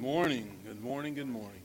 [0.00, 0.56] morning.
[0.66, 1.14] Good morning.
[1.14, 1.60] Good morning.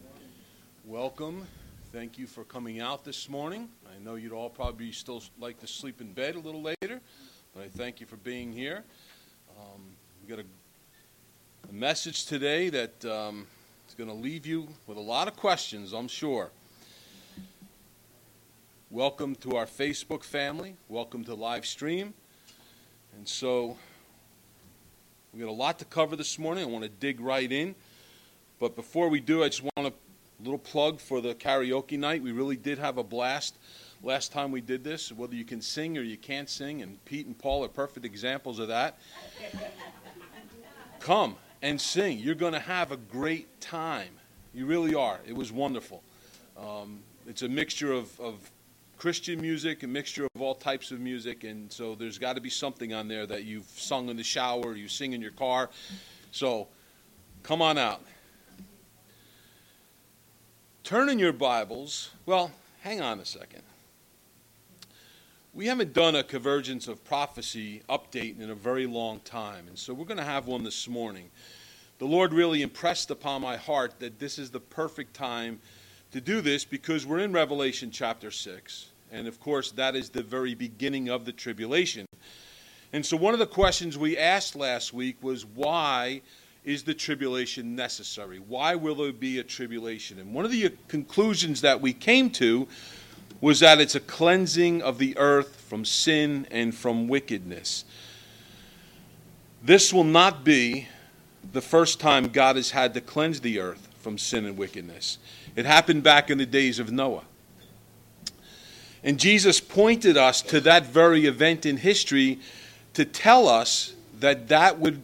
[0.84, 1.48] Welcome.
[1.94, 3.70] Thank you for coming out this morning.
[3.88, 7.00] I know you'd all probably still like to sleep in bed a little later,
[7.54, 8.84] but I thank you for being here.
[9.58, 9.82] Um,
[10.22, 13.48] we got a, a, message today that um,
[13.88, 16.50] is going to leave you with a lot of questions, I'm sure.
[18.92, 20.76] Welcome to our Facebook family.
[20.90, 22.14] Welcome to live stream.
[23.16, 23.78] And so
[25.34, 26.66] we got a lot to cover this morning.
[26.66, 27.76] I want to dig right in.
[28.60, 29.94] But before we do, I just want a
[30.42, 32.22] little plug for the karaoke night.
[32.22, 33.58] We really did have a blast
[34.04, 37.26] last time we did this, whether you can sing or you can't sing, and Pete
[37.26, 38.98] and Paul are perfect examples of that.
[41.00, 42.20] Come and sing.
[42.20, 44.10] You're going to have a great time.
[44.54, 45.20] You really are.
[45.28, 46.04] It was wonderful.
[46.58, 48.52] Um, it's a mixture of, of
[48.98, 52.50] Christian music, a mixture of all types of music, and so there's got to be
[52.50, 55.70] something on there that you've sung in the shower, you sing in your car.
[56.32, 56.68] So
[57.44, 58.02] come on out.
[60.86, 62.12] Turn in your Bibles.
[62.28, 63.64] Well, hang on a second.
[65.52, 69.96] We haven't done a convergence of prophecy update in a very long time, and so
[69.96, 71.32] we're going to have one this morning.
[71.98, 75.60] The Lord really impressed upon my heart that this is the perfect time
[76.12, 78.90] to do this because we're in Revelation chapter 6.
[79.12, 82.06] And of course, that is the very beginning of the tribulation.
[82.94, 86.22] And so, one of the questions we asked last week was why
[86.66, 88.40] is the tribulation necessary?
[88.40, 90.20] Why will there be a tribulation?
[90.20, 92.68] And one of the uh, conclusions that we came to
[93.40, 97.86] was that it's a cleansing of the earth from sin and from wickedness.
[99.64, 100.88] This will not be
[101.54, 105.20] the first time God has had to cleanse the earth from sin and wickedness.
[105.56, 107.26] It happened back in the days of Noah.
[109.04, 112.40] And Jesus pointed us to that very event in history
[112.96, 115.04] to tell us that that would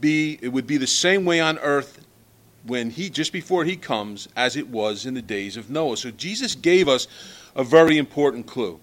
[0.00, 2.04] be it would be the same way on earth
[2.66, 5.96] when he just before he comes as it was in the days of Noah.
[5.96, 7.08] So Jesus gave us
[7.56, 8.80] a very important clue.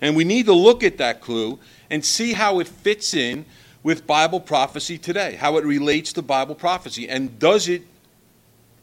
[0.00, 1.58] And we need to look at that clue
[1.90, 3.44] and see how it fits in
[3.82, 7.82] with Bible prophecy today, how it relates to Bible prophecy and does it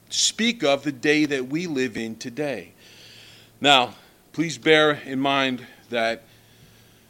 [0.10, 2.72] speak of the day that we live in today.
[3.62, 3.96] Now,
[4.32, 6.24] please bear in mind that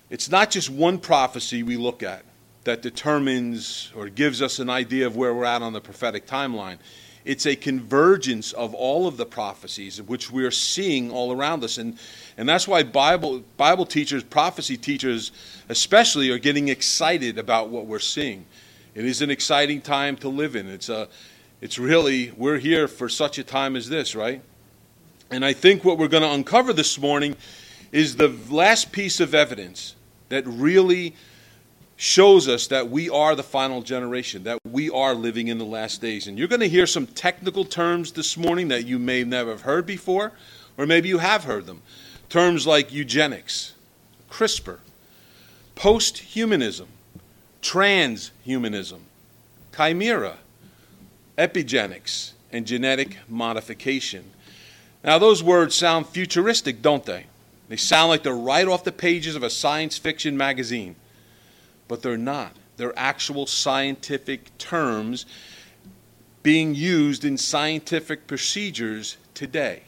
[0.09, 2.23] it's not just one prophecy we look at
[2.63, 6.77] that determines or gives us an idea of where we're at on the prophetic timeline.
[7.25, 11.77] It's a convergence of all of the prophecies which we're seeing all around us.
[11.77, 11.97] And,
[12.37, 15.31] and that's why Bible, Bible teachers, prophecy teachers
[15.67, 18.45] especially, are getting excited about what we're seeing.
[18.95, 20.67] It is an exciting time to live in.
[20.67, 21.07] It's, a,
[21.61, 24.41] it's really, we're here for such a time as this, right?
[25.29, 27.35] And I think what we're going to uncover this morning
[27.91, 29.95] is the last piece of evidence
[30.29, 31.15] that really
[31.99, 35.99] shows us that we are the final generation, that we are living in the last
[35.99, 36.27] days.
[36.27, 39.63] And you're going to hear some technical terms this morning that you may never have
[39.63, 40.31] heard before,
[40.77, 41.81] or maybe you have heard them.
[42.29, 43.73] Terms like eugenics,
[44.31, 44.77] CRISPR,
[45.75, 46.87] post humanism,
[47.61, 48.99] transhumanism,
[49.75, 50.37] chimera,
[51.37, 54.23] epigenetics, and genetic modification.
[55.03, 57.25] Now, those words sound futuristic, don't they?
[57.67, 60.95] They sound like they're right off the pages of a science fiction magazine
[61.89, 62.55] but they're not.
[62.77, 65.25] They're actual scientific terms
[66.41, 69.81] being used in scientific procedures today.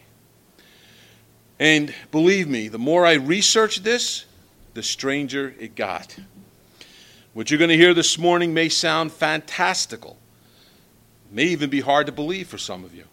[1.58, 4.26] And believe me, the more I research this,
[4.74, 6.18] the stranger it got.
[7.34, 10.18] What you're going to hear this morning may sound fantastical,
[11.32, 13.06] may even be hard to believe for some of you.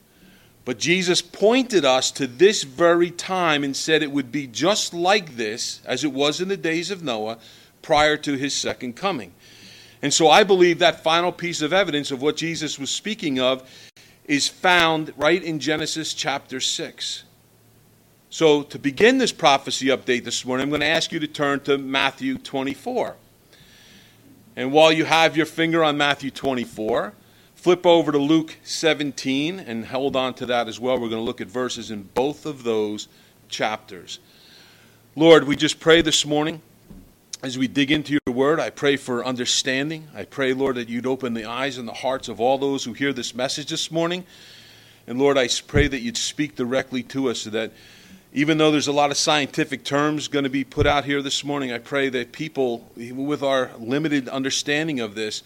[0.64, 5.36] But Jesus pointed us to this very time and said it would be just like
[5.36, 7.38] this as it was in the days of Noah
[7.82, 9.32] prior to his second coming.
[10.02, 13.68] And so I believe that final piece of evidence of what Jesus was speaking of
[14.24, 17.24] is found right in Genesis chapter 6.
[18.30, 21.60] So, to begin this prophecy update this morning, I'm going to ask you to turn
[21.60, 23.16] to Matthew 24.
[24.54, 27.14] And while you have your finger on Matthew 24,
[27.54, 30.94] flip over to Luke 17 and hold on to that as well.
[30.94, 33.08] We're going to look at verses in both of those
[33.48, 34.18] chapters.
[35.16, 36.60] Lord, we just pray this morning
[37.42, 40.08] as we dig into your word, I pray for understanding.
[40.14, 42.92] I pray, Lord, that you'd open the eyes and the hearts of all those who
[42.92, 44.24] hear this message this morning.
[45.06, 47.72] And Lord, I pray that you'd speak directly to us so that
[48.32, 51.44] even though there's a lot of scientific terms going to be put out here this
[51.44, 55.42] morning, I pray that people, with our limited understanding of this,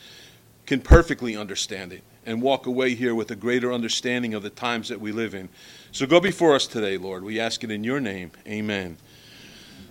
[0.67, 4.89] can perfectly understand it and walk away here with a greater understanding of the times
[4.89, 5.49] that we live in.
[5.93, 7.23] So go before us today, Lord.
[7.23, 8.31] We ask it in your name.
[8.47, 8.97] Amen.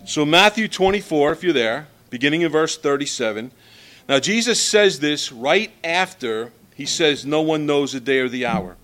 [0.04, 3.50] So, Matthew 24, if you're there, beginning in verse 37.
[4.06, 8.44] Now, Jesus says this right after he says, No one knows the day or the
[8.44, 8.76] hour.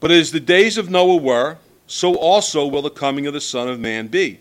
[0.00, 1.56] But as the days of Noah were,
[1.86, 4.38] so also will the coming of the Son of Man be.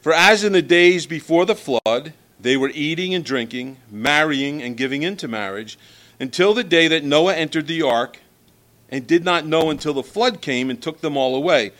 [0.00, 4.76] For as in the days before the flood, they were eating and drinking, marrying and
[4.76, 5.76] giving in to marriage,
[6.20, 8.20] until the day that Noah entered the ark,
[8.88, 11.72] and did not know until the flood came and took them all away.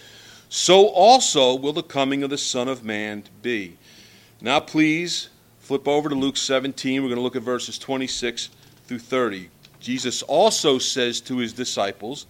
[0.49, 3.77] So also will the coming of the Son of Man be.
[4.44, 5.29] Now, please
[5.61, 7.00] flip over to Luke 17.
[7.00, 8.49] We're going to look at verses 26
[8.87, 9.49] through 30.
[9.79, 12.27] Jesus also says to his disciples,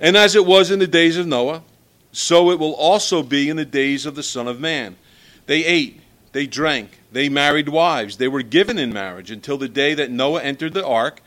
[0.00, 1.62] And as it was in the days of Noah,
[2.10, 4.96] so it will also be in the days of the Son of Man.
[5.46, 6.00] They ate,
[6.32, 10.42] they drank, they married wives, they were given in marriage until the day that Noah
[10.42, 11.22] entered the ark,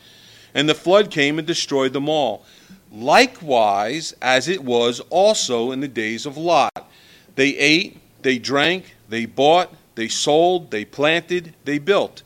[0.54, 2.46] and the flood came and destroyed them all.
[2.92, 6.92] Likewise, as it was also in the days of Lot.
[7.36, 12.22] They ate, they drank, they bought, they sold, they planted, they built.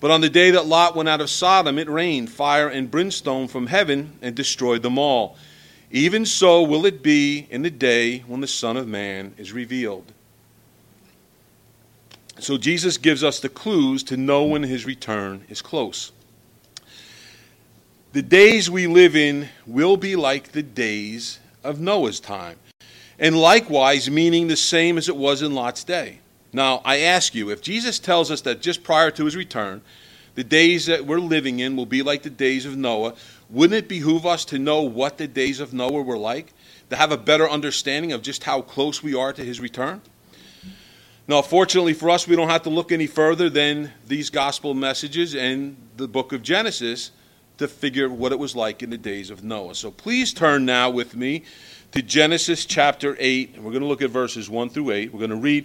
[0.00, 3.48] But on the day that Lot went out of Sodom, it rained fire and brimstone
[3.48, 5.36] from heaven and destroyed them all.
[5.90, 10.12] Even so will it be in the day when the Son of Man is revealed.
[12.38, 16.12] So Jesus gives us the clues to know when his return is close.
[18.12, 22.58] The days we live in will be like the days of Noah's time,
[23.18, 26.20] and likewise meaning the same as it was in Lot's day.
[26.58, 29.80] Now, I ask you, if Jesus tells us that just prior to his return,
[30.34, 33.14] the days that we're living in will be like the days of Noah,
[33.48, 36.52] wouldn't it behoove us to know what the days of Noah were like?
[36.90, 40.02] To have a better understanding of just how close we are to his return?
[41.28, 45.36] Now, fortunately for us, we don't have to look any further than these gospel messages
[45.36, 47.12] and the book of Genesis
[47.58, 49.76] to figure what it was like in the days of Noah.
[49.76, 51.44] So please turn now with me
[51.92, 55.12] to Genesis chapter 8, and we're going to look at verses 1 through 8.
[55.12, 55.64] We're going to read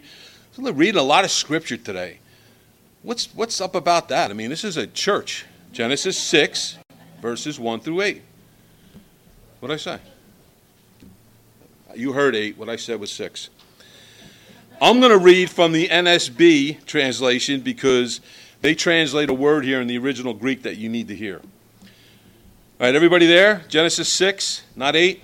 [0.57, 2.19] we're reading a lot of scripture today.
[3.01, 4.31] What's, what's up about that?
[4.31, 5.45] I mean, this is a church.
[5.71, 6.77] Genesis 6,
[7.21, 8.21] verses 1 through 8.
[9.59, 10.00] What did I say?
[11.95, 12.57] You heard 8.
[12.57, 13.50] What I said was 6.
[14.81, 18.21] I'm going to read from the NSB translation because
[18.61, 21.38] they translate a word here in the original Greek that you need to hear.
[21.39, 23.63] All right, everybody there?
[23.67, 25.21] Genesis 6, not 8.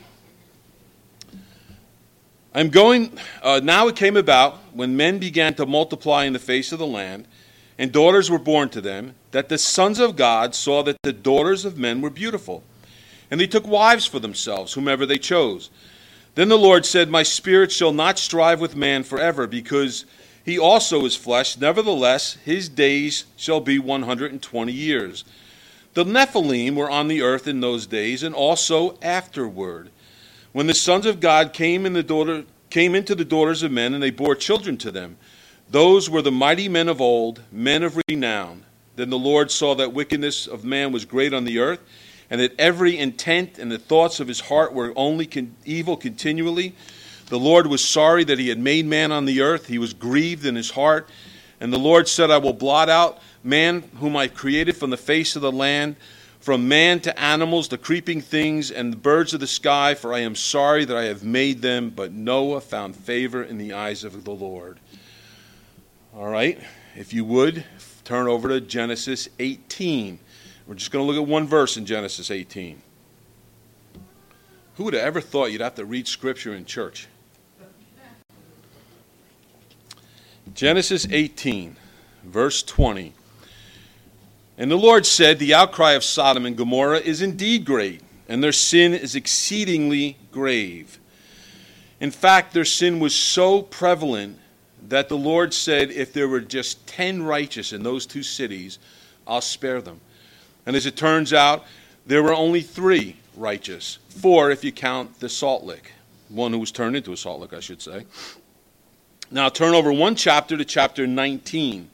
[2.54, 3.12] I'm going,
[3.44, 6.88] uh, now it came about when men began to multiply in the face of the
[6.88, 7.28] land,
[7.78, 11.63] and daughters were born to them, that the sons of God saw that the daughters
[11.63, 12.63] of men were beautiful.
[13.30, 15.69] And they took wives for themselves, whomever they chose.
[16.34, 20.06] Then the Lord said, My spirit shall not strive with man forever, because
[20.44, 21.56] he also is flesh.
[21.56, 25.24] Nevertheless, his days shall be 120 years.
[25.94, 29.92] The Nephilim were on the earth in those days, and also afterward
[30.51, 33.94] when the sons of God came, in the daughter, came into the daughters of men,
[33.94, 35.18] and they bore children to them.
[35.69, 38.66] Those were the mighty men of old, men of renown.
[38.96, 41.80] Then the Lord saw that wickedness of man was great on the earth,
[42.30, 46.75] and that every intent and the thoughts of his heart were only con- evil continually.
[47.28, 49.68] The Lord was sorry that he had made man on the earth.
[49.68, 51.10] He was grieved in his heart.
[51.62, 55.36] And the Lord said, I will blot out man whom I created from the face
[55.36, 55.96] of the land
[56.39, 60.19] from man to animals, the creeping things, and the birds of the sky, for I
[60.19, 61.89] am sorry that I have made them.
[61.89, 64.80] But Noah found favor in the eyes of the Lord.
[66.15, 66.59] All right,
[66.95, 67.65] if you would,
[68.03, 70.19] turn over to Genesis 18.
[70.65, 72.81] We're just going to look at one verse in Genesis 18.
[74.75, 77.08] Who would have ever thought you'd have to read scripture in church?
[80.53, 81.75] Genesis 18,
[82.24, 83.13] verse 20.
[84.60, 88.51] And the Lord said, The outcry of Sodom and Gomorrah is indeed great, and their
[88.51, 91.00] sin is exceedingly grave.
[92.01, 94.38] In fact, their sin was so prevalent
[94.89, 98.80] that the Lord said, If there were just 10 righteous in those two cities,
[99.25, 100.01] I'll spare them.
[100.66, 101.63] And as it turns out,
[102.06, 105.94] there were only three righteous, four if you count the salt lick,
[106.28, 108.06] one who was turned into a salt lick, I should say.
[109.32, 111.89] Now turn over one chapter to chapter 19.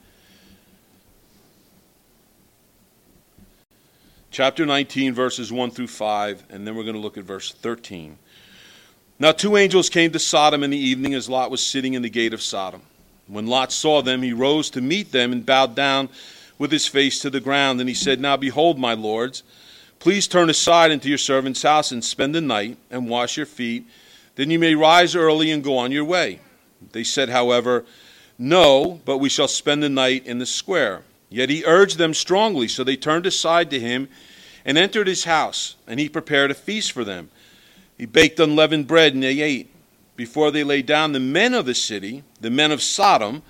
[4.30, 8.18] Chapter 19, verses 1 through 5, and then we're going to look at verse 13.
[9.18, 12.10] Now, two angels came to Sodom in the evening as Lot was sitting in the
[12.10, 12.82] gate of Sodom.
[13.26, 16.10] When Lot saw them, he rose to meet them and bowed down
[16.58, 17.80] with his face to the ground.
[17.80, 19.42] And he said, Now behold, my lords,
[19.98, 23.86] please turn aside into your servant's house and spend the night and wash your feet.
[24.36, 26.40] Then you may rise early and go on your way.
[26.92, 27.84] They said, however,
[28.38, 31.02] No, but we shall spend the night in the square.
[31.36, 34.08] Yet he urged them strongly, so they turned aside to him
[34.64, 37.28] and entered his house, and he prepared a feast for them.
[37.98, 39.70] He baked unleavened bread, and they ate.
[40.16, 43.42] Before they lay down, the men of the city, the men of Sodom,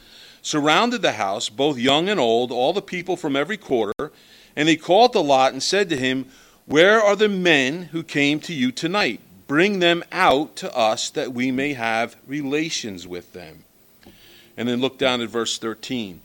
[0.43, 4.11] surrounded the house, both young and old, all the people from every quarter,
[4.57, 6.27] and they called to Lot and said to him,
[6.65, 9.21] Where are the men who came to you tonight?
[9.47, 13.63] Bring them out to us that we may have relations with them.
[14.57, 16.21] And then look down at verse 13.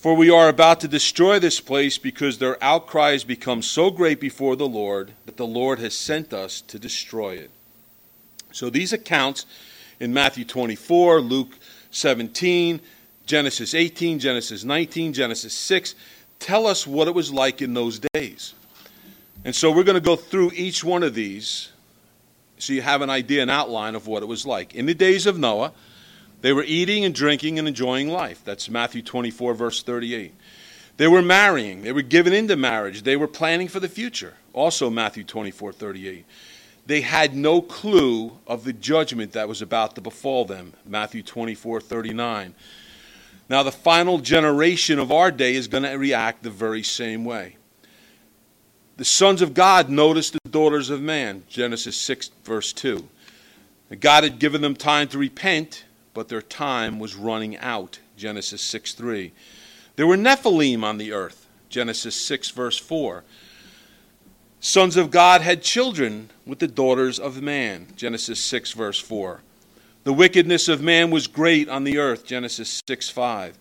[0.00, 4.18] For we are about to destroy this place because their outcry has become so great
[4.18, 7.50] before the Lord that the Lord has sent us to destroy it.
[8.50, 9.44] So these accounts
[10.00, 11.58] in Matthew 24, Luke
[11.90, 12.80] 17,
[13.26, 15.94] Genesis 18, Genesis 19, Genesis 6
[16.38, 18.54] tell us what it was like in those days.
[19.44, 21.68] And so we're going to go through each one of these
[22.56, 24.74] so you have an idea, an outline of what it was like.
[24.74, 25.72] In the days of Noah,
[26.40, 28.42] they were eating and drinking and enjoying life.
[28.44, 30.34] That's Matthew 24, verse 38.
[30.96, 31.82] They were marrying.
[31.82, 33.02] They were given into marriage.
[33.02, 34.34] They were planning for the future.
[34.52, 36.24] Also, Matthew 24, 38.
[36.86, 40.72] They had no clue of the judgment that was about to befall them.
[40.86, 42.54] Matthew 24, 39.
[43.48, 47.56] Now, the final generation of our day is going to react the very same way.
[48.96, 51.44] The sons of God noticed the daughters of man.
[51.48, 53.08] Genesis 6, verse 2.
[53.98, 55.84] God had given them time to repent
[56.20, 57.98] but their time was running out.
[58.14, 59.32] Genesis 6 3.
[59.96, 61.46] There were Nephilim on the earth.
[61.70, 63.24] Genesis 6, verse 4.
[64.60, 67.86] Sons of God had children with the daughters of man.
[67.96, 69.40] Genesis 6, verse 4.
[70.04, 72.26] The wickedness of man was great on the earth.
[72.26, 73.58] Genesis 6, 5.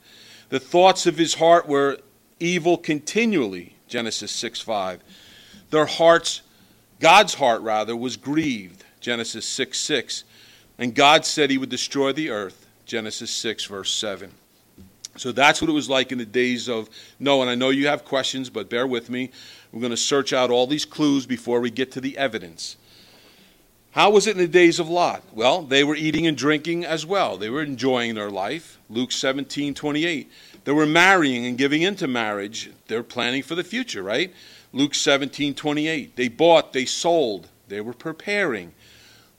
[0.49, 1.99] The thoughts of his heart were
[2.41, 3.77] evil continually.
[3.87, 5.01] Genesis 6, 5.
[5.69, 6.41] Their hearts,
[6.99, 8.83] God's heart rather, was grieved.
[8.99, 10.25] Genesis 6, 6.
[10.79, 12.65] And God said he would destroy the earth.
[12.85, 14.31] Genesis 6, verse 7.
[15.17, 17.41] So that's what it was like in the days of Noah.
[17.41, 19.31] And I know you have questions, but bear with me.
[19.71, 22.77] We're going to search out all these clues before we get to the evidence.
[23.91, 25.23] How was it in the days of Lot?
[25.33, 27.37] Well, they were eating and drinking as well.
[27.37, 28.79] They were enjoying their life.
[28.89, 30.31] Luke 17, 28.
[30.63, 32.71] They were marrying and giving into marriage.
[32.87, 34.33] They're planning for the future, right?
[34.71, 36.15] Luke 17, 28.
[36.15, 38.73] They bought, they sold, they were preparing.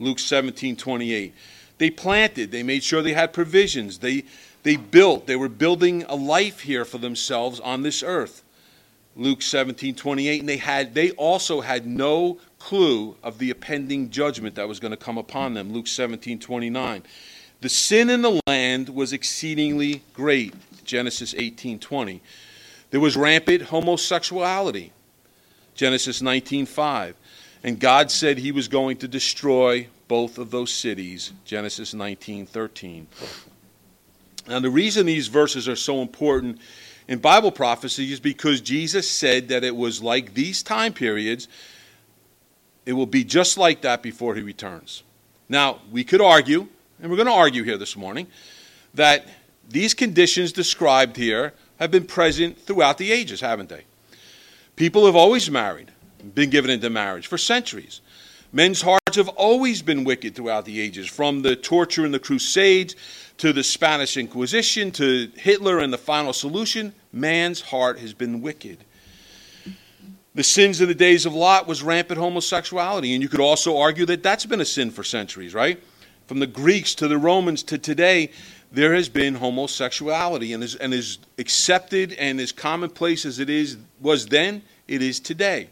[0.01, 1.33] Luke 17, 28.
[1.77, 4.23] They planted, they made sure they had provisions, they,
[4.63, 8.43] they built, they were building a life here for themselves on this earth.
[9.15, 10.39] Luke 17, 28.
[10.39, 14.91] And they, had, they also had no clue of the impending judgment that was going
[14.91, 15.71] to come upon them.
[15.73, 17.03] Luke 17, 29.
[17.59, 20.53] The sin in the land was exceedingly great.
[20.83, 22.21] Genesis 18, 20.
[22.89, 24.93] There was rampant homosexuality.
[25.75, 27.15] Genesis 19, 5.
[27.63, 33.05] And God said he was going to destroy both of those cities, Genesis 19:13.
[34.47, 36.59] Now the reason these verses are so important
[37.07, 41.47] in Bible prophecy is because Jesus said that it was like these time periods
[42.85, 45.03] it will be just like that before he returns.
[45.47, 46.67] Now, we could argue,
[47.01, 48.27] and we're going to argue here this morning,
[48.93, 49.27] that
[49.69, 53.83] these conditions described here have been present throughout the ages, haven't they?
[54.75, 55.91] People have always married
[56.21, 58.01] been given into marriage for centuries.
[58.53, 62.95] Men's hearts have always been wicked throughout the ages, from the torture in the Crusades
[63.37, 66.93] to the Spanish Inquisition to Hitler and the final solution.
[67.13, 68.83] Man's heart has been wicked.
[70.35, 74.05] The sins of the days of Lot was rampant homosexuality, and you could also argue
[74.05, 75.81] that that's been a sin for centuries, right?
[76.27, 78.31] From the Greeks to the Romans to today,
[78.71, 83.77] there has been homosexuality, and is, and is accepted and as commonplace as it is
[83.99, 85.69] was then, it is today.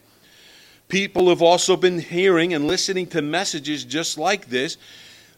[0.89, 4.77] People have also been hearing and listening to messages just like this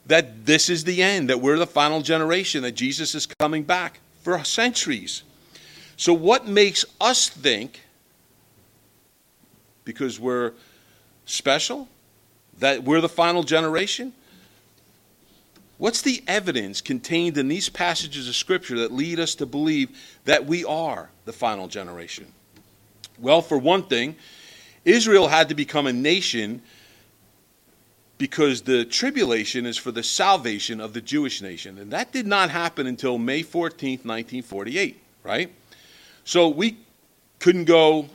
[0.08, 4.00] that this is the end, that we're the final generation, that Jesus is coming back
[4.22, 5.24] for centuries.
[5.98, 7.82] So, what makes us think,
[9.84, 10.54] because we're
[11.26, 11.88] special,
[12.60, 14.14] that we're the final generation?
[15.78, 19.90] What's the evidence contained in these passages of Scripture that lead us to believe
[20.26, 22.32] that we are the final generation?
[23.20, 24.16] Well, for one thing,
[24.86, 26.62] Israel had to become a nation
[28.18, 31.80] because the tribulation is for the salvation of the Jewish nation.
[31.80, 35.52] And that did not happen until May 14th, 1948, right?
[36.24, 36.78] So we
[37.40, 38.10] couldn't go,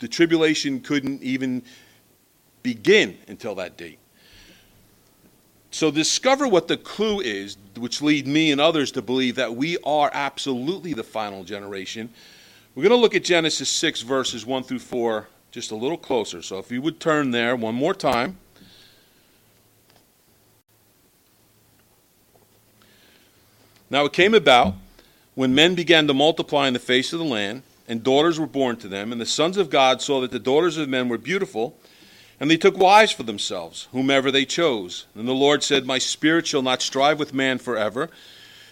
[0.00, 1.62] the tribulation couldn't even
[2.64, 4.00] begin until that date.
[5.70, 9.78] So discover what the clue is, which lead me and others to believe that we
[9.84, 12.10] are absolutely the final generation
[12.74, 16.42] we're going to look at Genesis 6, verses 1 through 4, just a little closer.
[16.42, 18.38] So if you would turn there one more time.
[23.88, 24.74] Now it came about
[25.36, 28.76] when men began to multiply in the face of the land, and daughters were born
[28.78, 31.78] to them, and the sons of God saw that the daughters of men were beautiful,
[32.40, 35.06] and they took wives for themselves, whomever they chose.
[35.14, 38.10] And the Lord said, My spirit shall not strive with man forever,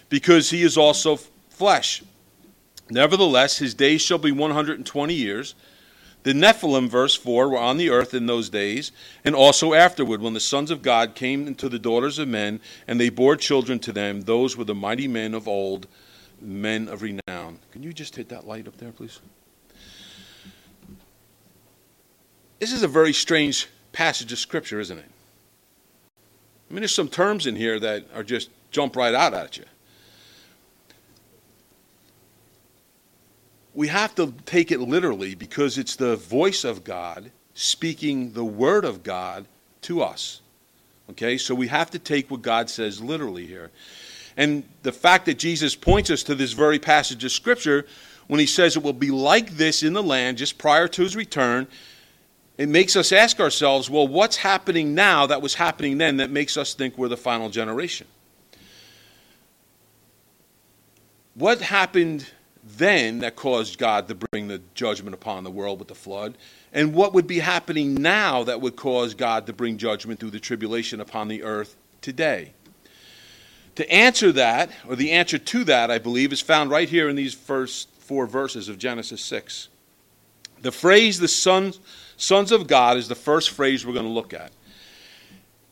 [0.09, 1.17] because he is also
[1.49, 2.03] flesh.
[2.89, 5.55] Nevertheless, his days shall be 120 years.
[6.23, 8.91] The Nephilim, verse 4, were on the earth in those days,
[9.25, 12.99] and also afterward, when the sons of God came into the daughters of men, and
[12.99, 14.21] they bore children to them.
[14.21, 15.87] Those were the mighty men of old,
[16.41, 17.59] men of renown.
[17.71, 19.19] Can you just hit that light up there, please?
[22.59, 25.09] This is a very strange passage of Scripture, isn't it?
[26.69, 29.65] I mean, there's some terms in here that are just jump right out at you.
[33.73, 38.85] We have to take it literally because it's the voice of God speaking the word
[38.85, 39.45] of God
[39.83, 40.41] to us.
[41.11, 43.71] Okay, so we have to take what God says literally here.
[44.37, 47.85] And the fact that Jesus points us to this very passage of Scripture
[48.27, 51.15] when he says it will be like this in the land just prior to his
[51.15, 51.67] return,
[52.57, 56.55] it makes us ask ourselves, well, what's happening now that was happening then that makes
[56.55, 58.07] us think we're the final generation?
[61.35, 62.27] What happened
[62.65, 66.37] then that caused God to bring the judgment upon the world with the flood?
[66.71, 70.39] And what would be happening now that would cause God to bring judgment through the
[70.39, 72.53] tribulation upon the earth today?
[73.75, 77.15] To answer that, or the answer to that, I believe, is found right here in
[77.15, 79.69] these first four verses of Genesis 6.
[80.61, 81.79] The phrase the sons,
[82.15, 84.51] sons of God is the first phrase we're going to look at.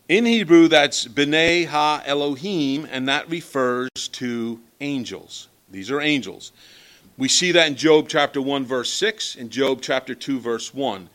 [0.10, 5.48] In Hebrew, that's B'nai Ha Elohim, and that refers to angels.
[5.70, 6.52] These are angels.
[7.18, 11.10] We see that in Job chapter 1, verse 6, and Job chapter 2, verse 1.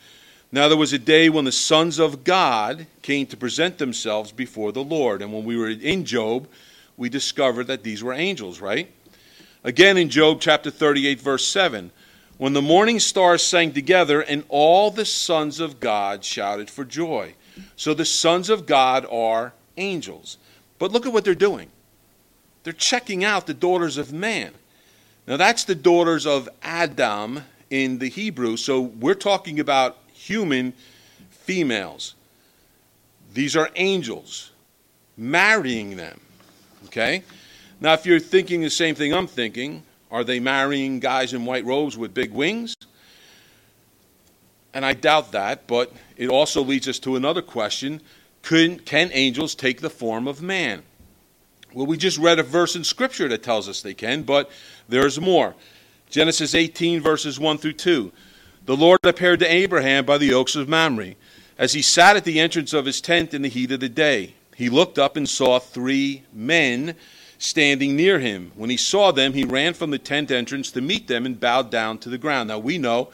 [0.52, 4.72] Now there was a day when the sons of God came to present themselves before
[4.72, 5.20] the Lord.
[5.22, 6.48] And when we were in Job,
[6.96, 8.90] we discovered that these were angels, right?
[9.64, 11.90] Again in Job chapter 38, verse 7.
[12.38, 17.34] When the morning stars sang together, and all the sons of God shouted for joy.
[17.76, 20.36] So the sons of God are angels.
[20.78, 21.70] But look at what they're doing.
[22.62, 24.52] They're checking out the daughters of man.
[25.26, 30.72] Now, that's the daughters of Adam in the Hebrew, so we're talking about human
[31.30, 32.14] females.
[33.34, 34.52] These are angels
[35.16, 36.20] marrying them.
[36.86, 37.24] Okay?
[37.80, 41.64] Now, if you're thinking the same thing I'm thinking, are they marrying guys in white
[41.64, 42.74] robes with big wings?
[44.72, 48.00] And I doubt that, but it also leads us to another question
[48.42, 50.84] can, can angels take the form of man?
[51.76, 54.50] Well, we just read a verse in Scripture that tells us they can, but
[54.88, 55.54] there's more.
[56.08, 58.10] Genesis 18, verses 1 through 2.
[58.64, 61.16] The Lord appeared to Abraham by the oaks of Mamre,
[61.58, 64.36] as he sat at the entrance of his tent in the heat of the day.
[64.56, 66.94] He looked up and saw three men
[67.36, 68.52] standing near him.
[68.54, 71.70] When he saw them, he ran from the tent entrance to meet them and bowed
[71.70, 72.48] down to the ground.
[72.48, 73.10] Now we know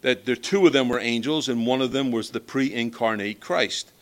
[0.00, 3.38] that the two of them were angels, and one of them was the pre incarnate
[3.38, 3.92] Christ.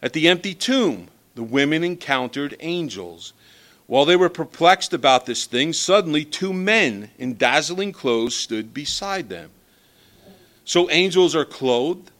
[0.00, 3.32] At the empty tomb, the women encountered angels.
[3.86, 9.28] While they were perplexed about this thing, suddenly two men in dazzling clothes stood beside
[9.28, 9.50] them.
[10.64, 12.10] So angels are clothed,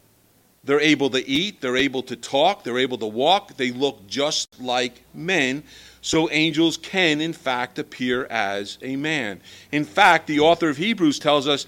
[0.63, 4.61] they're able to eat, they're able to talk, they're able to walk, they look just
[4.61, 5.63] like men.
[6.01, 9.41] So angels can, in fact, appear as a man.
[9.71, 11.65] In fact, the author of Hebrews tells us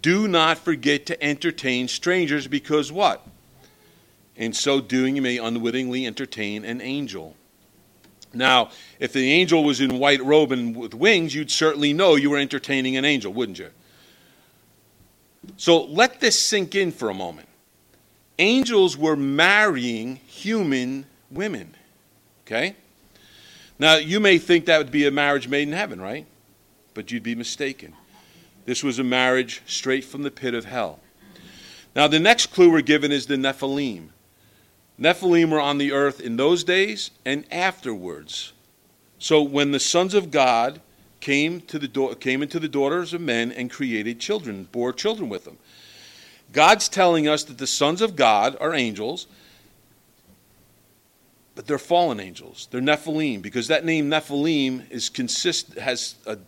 [0.00, 3.24] do not forget to entertain strangers because what?
[4.36, 7.36] In so doing, you may unwittingly entertain an angel.
[8.34, 12.30] Now, if the angel was in white robe and with wings, you'd certainly know you
[12.30, 13.70] were entertaining an angel, wouldn't you?
[15.56, 17.48] So let this sink in for a moment.
[18.38, 21.74] Angels were marrying human women.
[22.46, 22.76] Okay?
[23.78, 26.26] Now, you may think that would be a marriage made in heaven, right?
[26.94, 27.94] But you'd be mistaken.
[28.64, 31.00] This was a marriage straight from the pit of hell.
[31.94, 34.08] Now, the next clue we're given is the Nephilim.
[35.02, 38.52] Nephilim were on the earth in those days and afterwards.
[39.18, 40.80] So when the sons of God
[41.20, 45.28] came to the do- came into the daughters of men and created children, bore children
[45.28, 45.58] with them.
[46.52, 49.26] God's telling us that the sons of God are angels,
[51.54, 52.68] but they're fallen angels.
[52.70, 56.38] They're Nephilim because that name Nephilim is consist has a,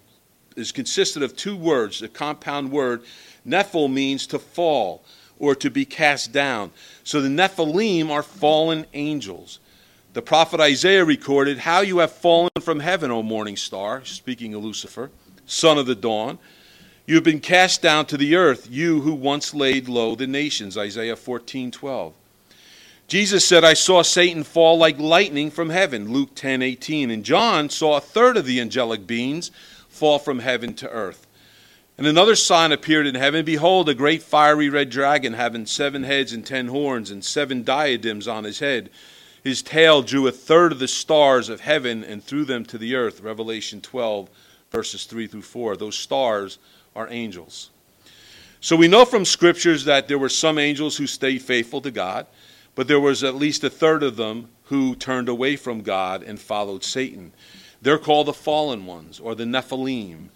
[0.56, 3.02] is consisted of two words, a compound word.
[3.46, 5.04] Nephil means to fall
[5.38, 6.70] or to be cast down.
[7.02, 9.58] So the Nephilim are fallen angels.
[10.12, 14.62] The prophet Isaiah recorded, How you have fallen from heaven, O morning star, speaking of
[14.62, 15.10] Lucifer,
[15.46, 16.38] son of the dawn.
[17.06, 20.78] You have been cast down to the earth, you who once laid low the nations.
[20.78, 22.14] Isaiah 14 12.
[23.06, 26.10] Jesus said, I saw Satan fall like lightning from heaven.
[26.10, 27.10] Luke 10 18.
[27.10, 29.50] And John saw a third of the angelic beings
[29.88, 31.23] fall from heaven to earth.
[31.96, 36.32] And another sign appeared in heaven Behold, a great fiery red dragon, having seven heads
[36.32, 38.90] and ten horns, and seven diadems on his head.
[39.44, 42.94] His tail drew a third of the stars of heaven and threw them to the
[42.94, 43.20] earth.
[43.20, 44.30] Revelation 12,
[44.70, 45.76] verses 3 through 4.
[45.76, 46.58] Those stars
[46.96, 47.70] are angels.
[48.60, 52.26] So we know from scriptures that there were some angels who stayed faithful to God,
[52.74, 56.40] but there was at least a third of them who turned away from God and
[56.40, 57.32] followed Satan.
[57.82, 60.30] They're called the fallen ones or the Nephilim.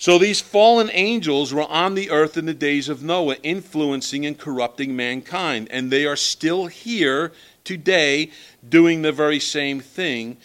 [0.00, 4.38] So these fallen angels were on the earth in the days of Noah, influencing and
[4.38, 5.68] corrupting mankind.
[5.70, 7.32] And they are still here
[7.64, 8.30] today
[8.66, 10.38] doing the very same thing,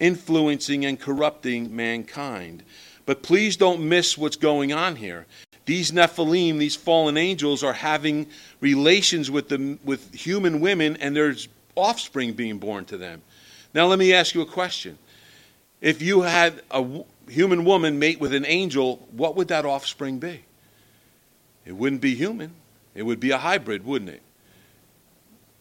[0.00, 2.62] influencing and corrupting mankind.
[3.04, 5.26] But please don't miss what's going on here.
[5.66, 8.26] These Nephilim, these fallen angels, are having
[8.60, 13.20] relations with, the, with human women, and there's offspring being born to them.
[13.74, 14.96] Now, let me ask you a question.
[15.82, 20.44] If you had a human woman mate with an angel, what would that offspring be?
[21.64, 22.52] It wouldn't be human.
[22.94, 24.22] It would be a hybrid, wouldn't it?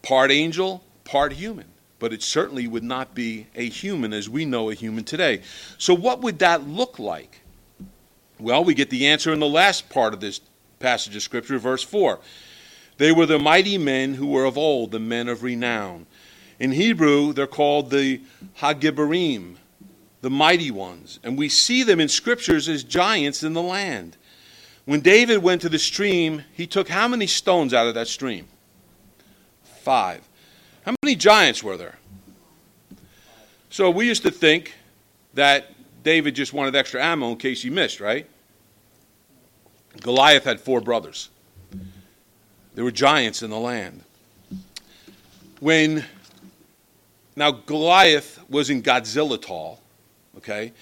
[0.02, 1.66] Part angel, part human.
[1.98, 5.42] But it certainly would not be a human as we know a human today.
[5.78, 7.42] So, what would that look like?
[8.40, 10.42] Well, we get the answer in the last part of this
[10.80, 12.20] passage of Scripture, verse 4.
[12.98, 16.06] They were the mighty men who were of old, the men of renown.
[16.60, 18.22] In Hebrew, they're called the
[18.60, 19.56] Hagibarim,
[20.26, 21.20] the mighty ones.
[21.24, 24.18] And we see them in Scriptures as giants in the land.
[24.86, 28.48] When David went to the stream, he took how many stones out of that stream?
[29.84, 30.28] Five.
[30.84, 32.00] How many giants were there?
[33.70, 34.74] So we used to think
[35.36, 38.26] that David just wanted extra ammo in case he missed, right?
[40.02, 41.30] Goliath had four brothers.
[42.74, 44.02] There were giants in the land.
[45.60, 46.04] When
[47.36, 49.82] now Goliath wasn't Godzilla tall,
[50.46, 50.74] okay?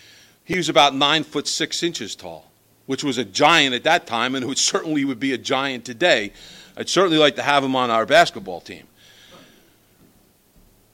[0.43, 2.52] He was about nine foot six inches tall,
[2.86, 6.34] which was a giant at that time, and it certainly would be a giant today.
[6.76, 8.88] I'd certainly like to have him on our basketball team.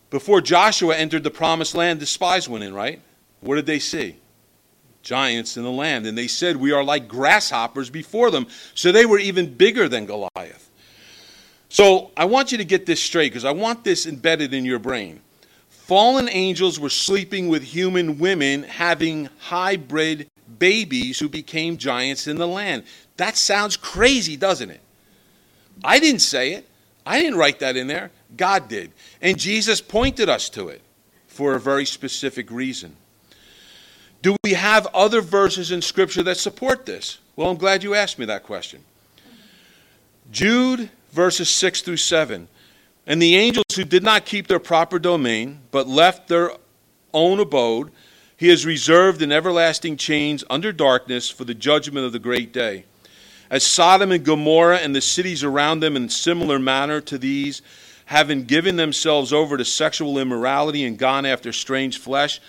[0.09, 2.99] Before Joshua entered the promised land, the spies went in, right?
[3.41, 4.17] What did they see?
[5.03, 6.05] Giants in the land.
[6.05, 8.47] And they said, We are like grasshoppers before them.
[8.73, 10.69] So they were even bigger than Goliath.
[11.69, 14.79] So I want you to get this straight because I want this embedded in your
[14.79, 15.21] brain.
[15.89, 22.47] Fallen angels were sleeping with human women, having hybrid babies who became giants in the
[22.47, 22.83] land.
[23.17, 24.81] That sounds crazy, doesn't it?
[25.83, 26.69] I didn't say it.
[27.07, 28.11] I didn't write that in there.
[28.37, 28.91] God did.
[29.19, 30.83] And Jesus pointed us to it
[31.25, 32.95] for a very specific reason.
[34.21, 37.17] Do we have other verses in Scripture that support this?
[37.35, 38.83] Well, I'm glad you asked me that question.
[40.31, 42.47] Jude, verses 6 through 7.
[43.09, 46.51] And the angels who did not keep their proper domain, but left their
[47.11, 47.91] own abode,
[48.37, 52.85] he has reserved in everlasting chains under darkness for the judgment of the great day.
[53.49, 57.63] As Sodom and Gomorrah and the cities around them, in similar manner to these,
[58.05, 62.39] having given themselves over to sexual immorality and gone after strange flesh,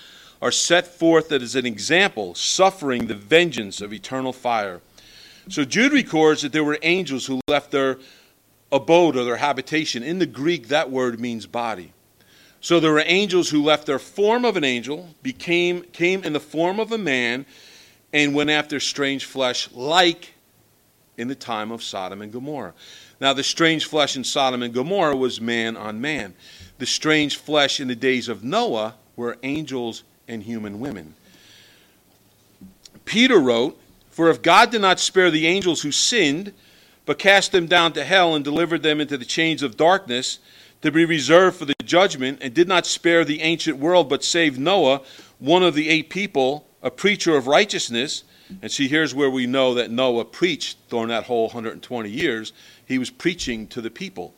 [0.42, 4.82] are set forth as an example, suffering the vengeance of eternal fire.
[5.48, 7.96] So Jude records that there were angels who left their
[8.72, 10.02] abode or their habitation.
[10.02, 11.92] In the Greek, that word means body.
[12.60, 16.40] So there were angels who left their form of an angel, became came in the
[16.40, 17.46] form of a man,
[18.12, 20.34] and went after strange flesh, like
[21.16, 22.74] in the time of Sodom and Gomorrah.
[23.20, 26.34] Now, the strange flesh in Sodom and Gomorrah was man on man.
[26.78, 31.14] The strange flesh in the days of Noah were angels and human women.
[33.04, 33.78] Peter wrote,
[34.10, 36.54] For if God did not spare the angels who sinned,
[37.10, 40.38] but cast them down to hell and delivered them into the chains of darkness
[40.80, 44.60] to be reserved for the judgment, and did not spare the ancient world, but saved
[44.60, 45.00] Noah,
[45.40, 48.22] one of the eight people, a preacher of righteousness.
[48.62, 52.52] And see, here's where we know that Noah preached during that whole 120 years.
[52.86, 54.32] He was preaching to the people,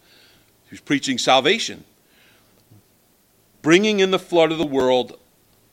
[0.64, 1.84] he was preaching salvation,
[3.60, 5.18] bringing in the flood of the world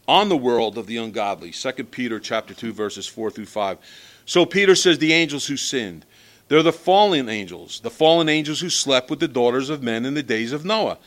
[0.06, 1.52] on the world of the ungodly.
[1.52, 3.78] 2 Peter chapter 2 verses 4 through 5.
[4.26, 6.06] So Peter says the angels who sinned.
[6.50, 10.16] They're the fallen angels, the fallen angels who slept with the daughters of men in
[10.16, 10.98] the days of Noah.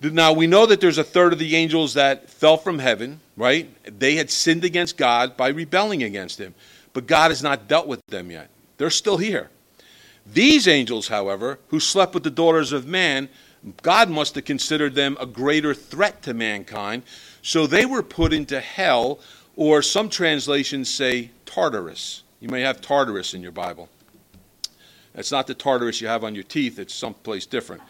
[0.00, 3.68] Now we know that there's a third of the angels that fell from heaven, right?
[3.84, 6.54] They had sinned against God by rebelling against him.
[6.92, 8.48] But God has not dealt with them yet.
[8.78, 9.50] They're still here.
[10.26, 13.28] These angels, however, who slept with the daughters of man,
[13.82, 17.02] God must have considered them a greater threat to mankind
[17.42, 19.18] so they were put into hell,
[19.56, 22.22] or some translations say Tartarus.
[22.40, 23.88] You may have Tartarus in your Bible.
[25.14, 27.82] That's not the Tartarus you have on your teeth, it's someplace different.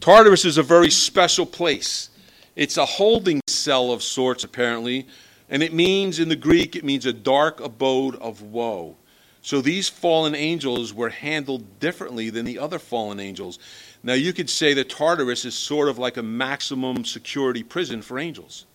[0.00, 2.10] Tartarus is a very special place.
[2.54, 5.06] It's a holding cell of sorts, apparently,
[5.50, 8.96] and it means, in the Greek, it means a dark abode of woe.
[9.42, 13.58] So these fallen angels were handled differently than the other fallen angels.
[14.02, 18.18] Now, you could say that Tartarus is sort of like a maximum security prison for
[18.18, 18.66] angels.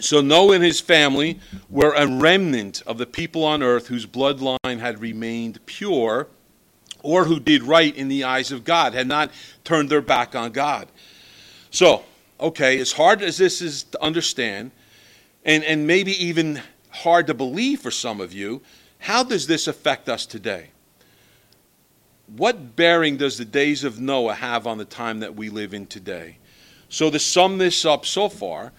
[0.00, 4.80] So Noah and his family were a remnant of the people on earth whose bloodline
[4.80, 6.28] had remained pure
[7.02, 9.30] or who did right in the eyes of God, had not
[9.64, 10.88] turned their back on God.
[11.70, 12.04] So,
[12.38, 14.70] okay, as hard as this is to understand,
[15.44, 18.60] and, and maybe even hard to believe for some of you,
[18.98, 20.70] how does this affect us today?
[22.36, 25.86] What bearing does the days of Noah have on the time that we live in
[25.86, 26.38] today?
[26.88, 28.72] So, to sum this up so far,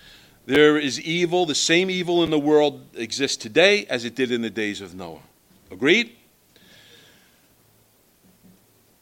[0.46, 4.42] there is evil, the same evil in the world exists today as it did in
[4.42, 5.22] the days of Noah.
[5.70, 6.16] Agreed?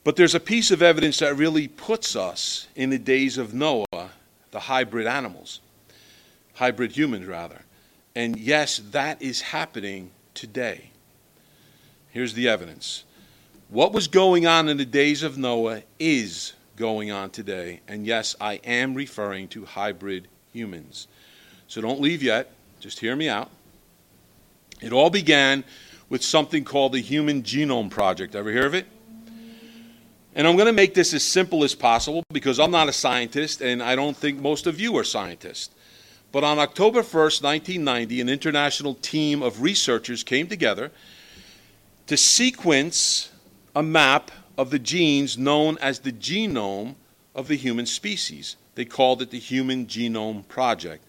[0.04, 4.10] But there's a piece of evidence that really puts us in the days of Noah,
[4.52, 5.60] the hybrid animals,
[6.56, 7.62] hybrid humans, rather.
[8.16, 10.90] And yes, that is happening today.
[12.10, 13.04] Here's the evidence.
[13.70, 17.82] What was going on in the days of Noah is going on today.
[17.88, 21.08] And yes, I am referring to hybrid humans.
[21.70, 22.52] So don't leave yet.
[22.80, 23.52] Just hear me out.
[24.82, 25.64] It all began
[26.10, 28.34] with something called the Human Genome Project.
[28.34, 28.88] Ever hear of it?
[30.34, 33.62] And I'm going to make this as simple as possible because I'm not a scientist
[33.62, 35.70] and I don't think most of you are scientists.
[36.32, 40.92] But on October 1st, 1990, an international team of researchers came together
[42.08, 43.30] to sequence
[43.76, 46.96] a map of the genes known as the genome
[47.36, 48.56] of the human species.
[48.74, 51.06] They called it the Human Genome Project.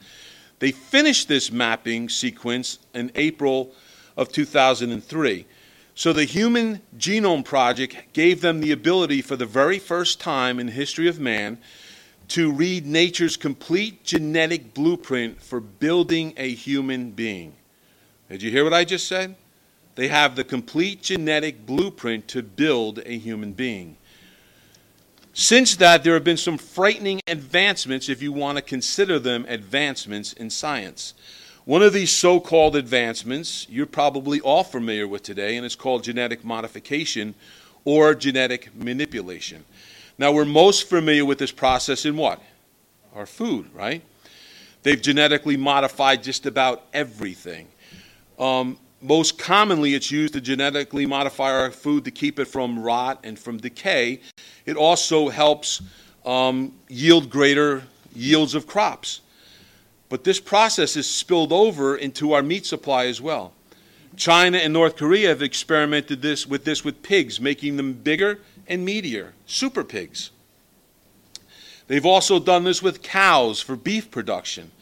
[0.60, 3.72] They finished this mapping sequence in April
[4.16, 5.46] of 2003.
[5.94, 10.66] So the Human Genome Project gave them the ability for the very first time in
[10.66, 11.58] the history of man
[12.28, 17.54] to read nature's complete genetic blueprint for building a human being.
[18.28, 19.34] Did you hear what I just said?
[19.96, 23.96] They have the complete genetic blueprint to build a human being.
[25.40, 30.34] Since that, there have been some frightening advancements, if you want to consider them advancements
[30.34, 31.14] in science.
[31.64, 36.04] One of these so called advancements you're probably all familiar with today, and it's called
[36.04, 37.34] genetic modification
[37.86, 39.64] or genetic manipulation.
[40.18, 42.42] Now, we're most familiar with this process in what?
[43.14, 44.02] Our food, right?
[44.82, 47.68] They've genetically modified just about everything.
[48.38, 53.20] Um, most commonly, it's used to genetically modify our food to keep it from rot
[53.24, 54.20] and from decay.
[54.66, 55.82] It also helps
[56.24, 57.84] um, yield greater
[58.14, 59.20] yields of crops.
[60.08, 63.52] But this process is spilled over into our meat supply as well.
[64.16, 68.86] China and North Korea have experimented this with this with pigs, making them bigger and
[68.86, 70.30] meatier, super pigs.
[71.86, 74.72] They've also done this with cows for beef production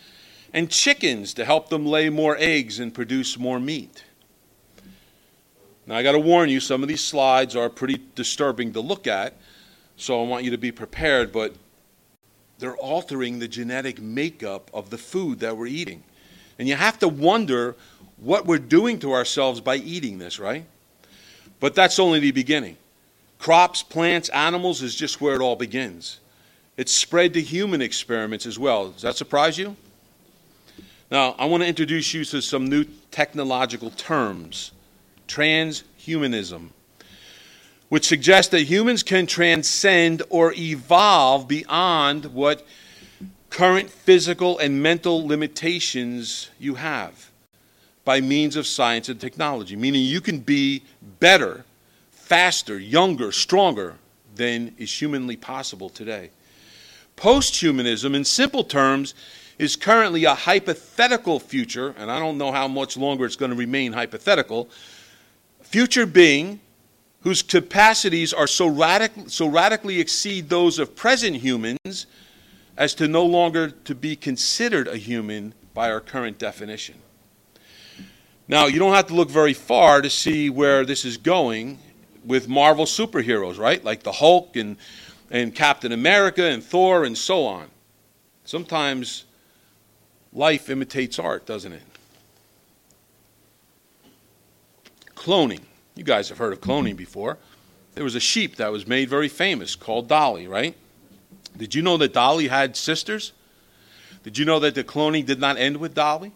[0.52, 4.04] and chickens to help them lay more eggs and produce more meat.
[5.88, 9.06] Now, I got to warn you, some of these slides are pretty disturbing to look
[9.06, 9.32] at,
[9.96, 11.54] so I want you to be prepared, but
[12.58, 16.02] they're altering the genetic makeup of the food that we're eating.
[16.58, 17.74] And you have to wonder
[18.18, 20.66] what we're doing to ourselves by eating this, right?
[21.58, 22.76] But that's only the beginning.
[23.38, 26.20] Crops, plants, animals is just where it all begins.
[26.76, 28.90] It's spread to human experiments as well.
[28.90, 29.74] Does that surprise you?
[31.10, 34.72] Now, I want to introduce you to some new technological terms
[35.28, 36.70] transhumanism,
[37.88, 42.66] which suggests that humans can transcend or evolve beyond what
[43.50, 47.30] current physical and mental limitations you have
[48.04, 50.82] by means of science and technology, meaning you can be
[51.20, 51.64] better,
[52.10, 53.96] faster, younger, stronger
[54.34, 56.30] than is humanly possible today.
[57.16, 59.14] Posthumanism, in simple terms,
[59.58, 63.56] is currently a hypothetical future, and I don't know how much longer it's going to
[63.56, 64.68] remain hypothetical,
[65.68, 66.60] future being
[67.20, 72.06] whose capacities are so, radic- so radically exceed those of present humans
[72.78, 76.94] as to no longer to be considered a human by our current definition.
[78.46, 81.78] Now, you don't have to look very far to see where this is going
[82.24, 83.84] with Marvel superheroes, right?
[83.84, 84.78] Like the Hulk and,
[85.30, 87.66] and Captain America and Thor and so on.
[88.44, 89.26] Sometimes
[90.32, 91.82] life imitates art, doesn't it?
[95.18, 95.62] Cloning.
[95.96, 97.38] You guys have heard of cloning before.
[97.96, 100.76] There was a sheep that was made very famous called Dolly, right?
[101.56, 103.32] Did you know that Dolly had sisters?
[104.22, 106.30] Did you know that the cloning did not end with Dolly?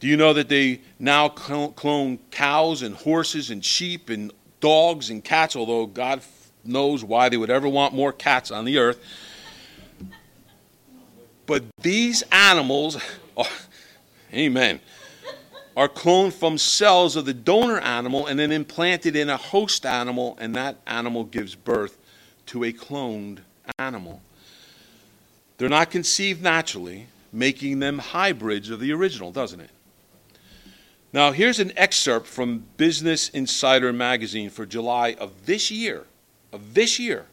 [0.00, 5.24] Do you know that they now clone cows and horses and sheep and dogs and
[5.24, 6.20] cats, although God
[6.62, 9.02] knows why they would ever want more cats on the earth?
[11.46, 12.98] But these animals,
[14.34, 14.80] amen,
[15.76, 20.36] are cloned from cells of the donor animal and then implanted in a host animal,
[20.40, 21.98] and that animal gives birth
[22.46, 23.38] to a cloned
[23.78, 24.22] animal.
[25.58, 29.70] They're not conceived naturally, making them hybrids of the original, doesn't it?
[31.12, 36.06] Now, here's an excerpt from Business Insider magazine for July of this year.
[36.52, 37.26] Of this year.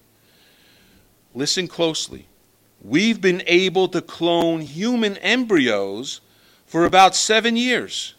[1.33, 2.27] Listen closely.
[2.83, 6.21] We've been able to clone human embryos
[6.65, 8.15] for about seven years.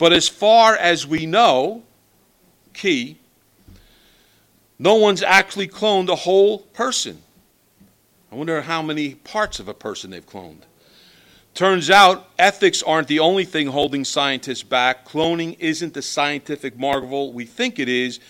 [0.00, 1.82] But as far as we know,
[2.72, 3.18] key,
[4.78, 7.20] no one's actually cloned a whole person.
[8.32, 10.62] I wonder how many parts of a person they've cloned.
[11.52, 15.06] Turns out ethics aren't the only thing holding scientists back.
[15.06, 18.20] Cloning isn't the scientific marvel we think it is.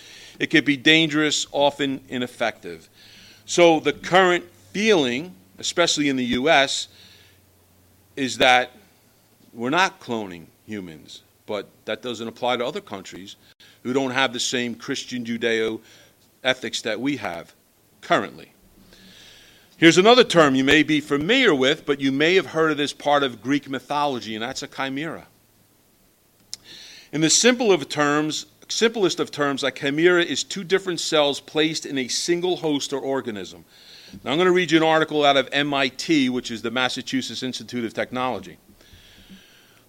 [0.41, 2.89] It can be dangerous, often ineffective.
[3.47, 6.89] So the current feeling, especially in the US,
[8.17, 8.73] is that
[9.55, 13.35] we're not cloning humans, but that doesn't apply to other countries
[13.83, 15.81] who don't have the same Christian Judeo
[16.45, 17.57] ethics that we have
[18.03, 18.53] currently.
[19.77, 22.93] Here's another term you may be familiar with, but you may have heard it as
[22.93, 25.27] part of Greek mythology, and that's a chimera.
[27.11, 31.85] In the simple of terms, simplest of terms, a chimera is two different cells placed
[31.85, 33.65] in a single host or organism.
[34.23, 37.43] Now, I'm going to read you an article out of MIT, which is the Massachusetts
[37.43, 38.59] Institute of Technology.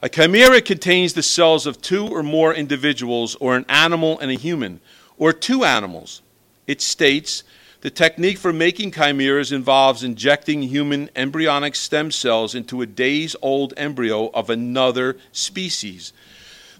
[0.03, 4.35] A chimera contains the cells of two or more individuals, or an animal and a
[4.35, 4.79] human,
[5.19, 6.23] or two animals.
[6.65, 7.43] It states
[7.81, 13.75] the technique for making chimeras involves injecting human embryonic stem cells into a days old
[13.77, 16.13] embryo of another species.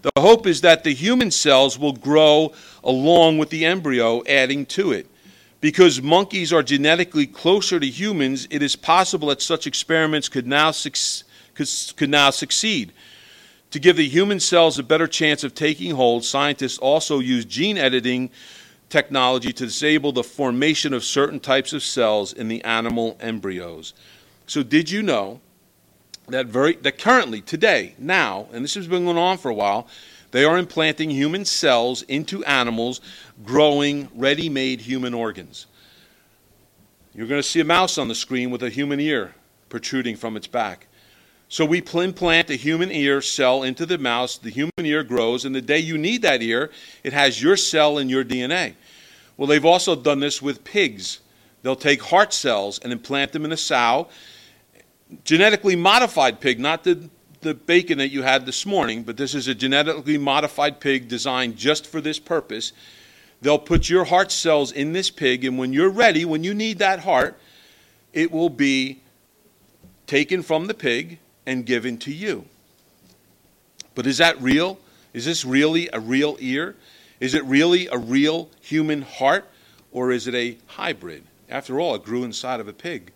[0.02, 2.54] The hope is that the human cells will grow
[2.84, 5.06] along with the embryo, adding to it.
[5.60, 10.72] Because monkeys are genetically closer to humans, it is possible that such experiments could now,
[11.54, 12.94] could, could now succeed.
[13.72, 17.78] To give the human cells a better chance of taking hold, scientists also use gene
[17.78, 18.30] editing
[18.90, 23.94] technology to disable the formation of certain types of cells in the animal embryos.
[24.46, 25.40] So, did you know
[26.28, 29.88] that very that currently today now, and this has been going on for a while,
[30.32, 33.02] they are implanting human cells into animals,
[33.44, 35.68] growing ready-made human organs.
[37.14, 39.36] You're going to see a mouse on the screen with a human ear
[39.70, 40.88] protruding from its back.
[41.52, 45.54] So we implant a human ear cell into the mouse, the human ear grows, and
[45.54, 46.72] the day you need that ear,
[47.04, 48.76] it has your cell and your DNA.
[49.36, 51.20] Well, they've also done this with pigs.
[51.62, 54.08] They'll take heart cells and implant them in a sow,
[55.26, 57.10] genetically modified pig, not the,
[57.42, 61.58] the bacon that you had this morning, but this is a genetically modified pig designed
[61.58, 62.72] just for this purpose.
[63.42, 66.80] They'll put your heart cells in this pig, and when you're ready, when you need
[66.80, 67.38] that heart,
[68.14, 69.02] it will be
[70.08, 72.46] taken from the pig and given to you.
[73.96, 74.80] But is that real?
[75.14, 76.76] Is this really a real ear?
[77.20, 79.46] Is it really a real human heart?
[79.92, 81.24] Or is it a hybrid?
[81.50, 83.12] After all, it grew inside of a pig.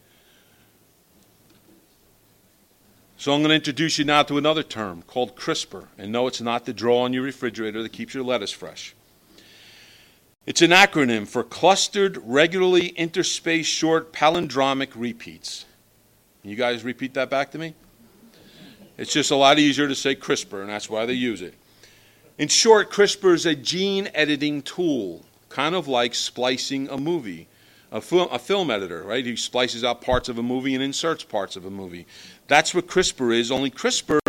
[3.17, 5.87] So I'm going to introduce you now to another term called CRISPR.
[5.97, 8.93] And no, it's not the draw on your refrigerator that keeps your lettuce fresh.
[10.45, 15.65] It's an acronym for Clustered Regularly Interspaced Short Palindromic Repeats.
[16.43, 17.73] You guys repeat that back to me?
[18.97, 21.53] It's just a lot easier to say CRISPR, and that's why they use it.
[22.37, 27.47] In short, CRISPR is a gene editing tool, kind of like splicing a movie.
[27.91, 29.25] A film, a film editor, right?
[29.25, 32.05] He splices out parts of a movie and inserts parts of a movie.
[32.47, 34.19] That's what CRISPR is, only CRISPR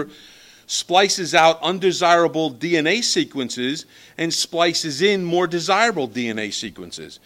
[0.67, 3.87] splices out undesirable DNA sequences
[4.19, 7.19] and splices in more desirable DNA sequences.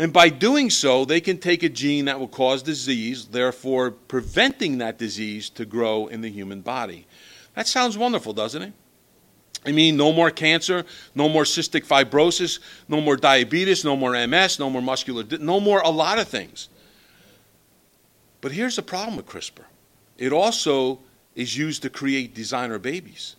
[0.00, 4.78] And by doing so, they can take a gene that will cause disease, therefore preventing
[4.78, 7.06] that disease to grow in the human body.
[7.54, 8.72] That sounds wonderful, doesn't it?
[9.66, 14.58] I mean, no more cancer, no more cystic fibrosis, no more diabetes, no more MS,
[14.58, 16.70] no more muscular, no more a lot of things.
[18.40, 19.64] But here's the problem with CRISPR
[20.16, 21.00] it also
[21.34, 23.36] is used to create designer babies.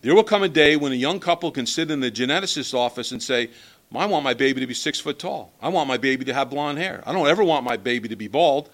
[0.00, 3.12] There will come a day when a young couple can sit in the geneticist's office
[3.12, 3.50] and say,
[3.94, 5.52] I want my baby to be six foot tall.
[5.60, 7.02] I want my baby to have blonde hair.
[7.06, 8.68] I don't ever want my baby to be bald.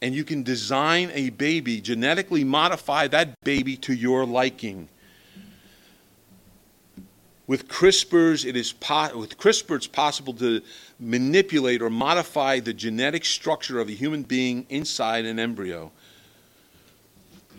[0.00, 4.88] And you can design a baby, genetically modify that baby to your liking.
[7.46, 10.62] With CRISPRs, it is po- with CRISPR, it's possible to
[10.98, 15.90] manipulate or modify the genetic structure of a human being inside an embryo.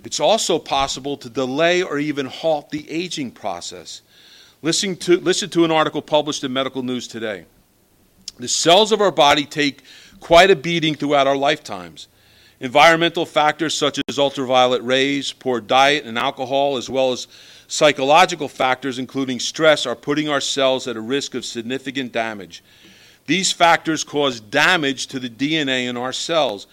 [0.04, 4.02] It's also possible to delay or even halt the aging process.
[4.64, 7.44] Listen to, listen to an article published in Medical News today.
[8.40, 9.84] The cells of our body take
[10.22, 12.08] quite a beating throughout our lifetimes.
[12.62, 17.28] Environmental factors such as ultraviolet rays, poor diet, and alcohol, as well as
[17.68, 22.64] psychological factors including stress, are putting our cells at a risk of significant damage.
[23.26, 26.68] These factors cause damage to the DNA in our cells,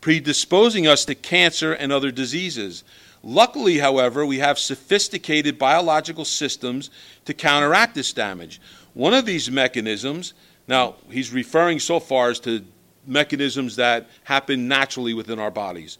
[0.00, 2.82] predisposing us to cancer and other diseases.
[3.28, 6.90] Luckily, however, we have sophisticated biological systems
[7.24, 8.60] to counteract this damage.
[8.94, 10.32] One of these mechanisms,
[10.68, 12.64] now he's referring so far as to
[13.04, 15.98] mechanisms that happen naturally within our bodies.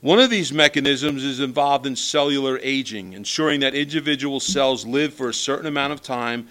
[0.00, 5.28] One of these mechanisms is involved in cellular aging, ensuring that individual cells live for
[5.28, 6.48] a certain amount of time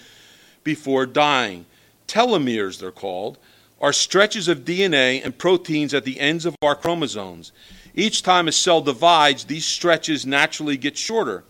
[0.64, 1.66] before dying.
[2.08, 3.40] Telomeres, they're called,
[3.82, 7.52] are stretches of DNA and proteins at the ends of our chromosomes.
[7.96, 11.44] Each time a cell divides, these stretches naturally get shorter.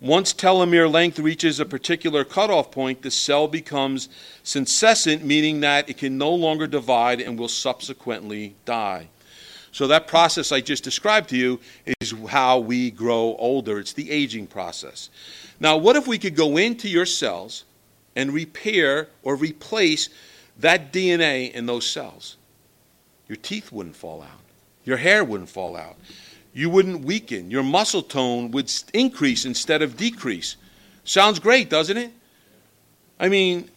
[0.00, 4.10] Once telomere length reaches a particular cutoff point, the cell becomes
[4.42, 9.08] senescent, meaning that it can no longer divide and will subsequently die.
[9.72, 11.60] So, that process I just described to you
[12.00, 13.78] is how we grow older.
[13.78, 15.10] It's the aging process.
[15.60, 17.64] Now, what if we could go into your cells
[18.14, 20.08] and repair or replace
[20.58, 22.36] that DNA in those cells?
[23.28, 24.40] Your teeth wouldn't fall out,
[24.86, 25.96] your hair wouldn't fall out,
[26.54, 30.56] you wouldn't weaken, your muscle tone would increase instead of decrease.
[31.04, 32.10] Sounds great, doesn't it?
[33.20, 33.70] I mean,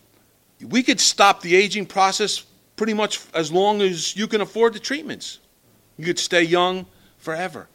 [0.66, 2.46] we could stop the aging process
[2.78, 5.40] pretty much as long as you can afford the treatments.
[5.98, 6.86] You could stay young
[7.18, 7.68] forever.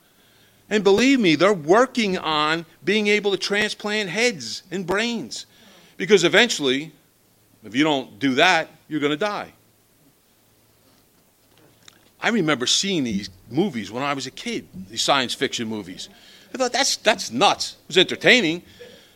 [0.70, 5.44] And believe me, they're working on being able to transplant heads and brains.
[5.96, 6.92] Because eventually,
[7.62, 9.52] if you don't do that, you're going to die.
[12.24, 16.08] I remember seeing these movies when I was a kid, these science fiction movies.
[16.54, 17.76] I thought, that's, that's nuts.
[17.82, 18.62] It was entertaining.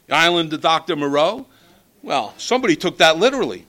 [0.09, 0.95] The Island of Dr.
[0.95, 1.47] Moreau.
[2.03, 3.65] Well, somebody took that literally.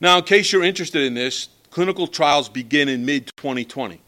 [0.00, 4.00] Now, in case you're interested in this, clinical trials begin in mid 2020.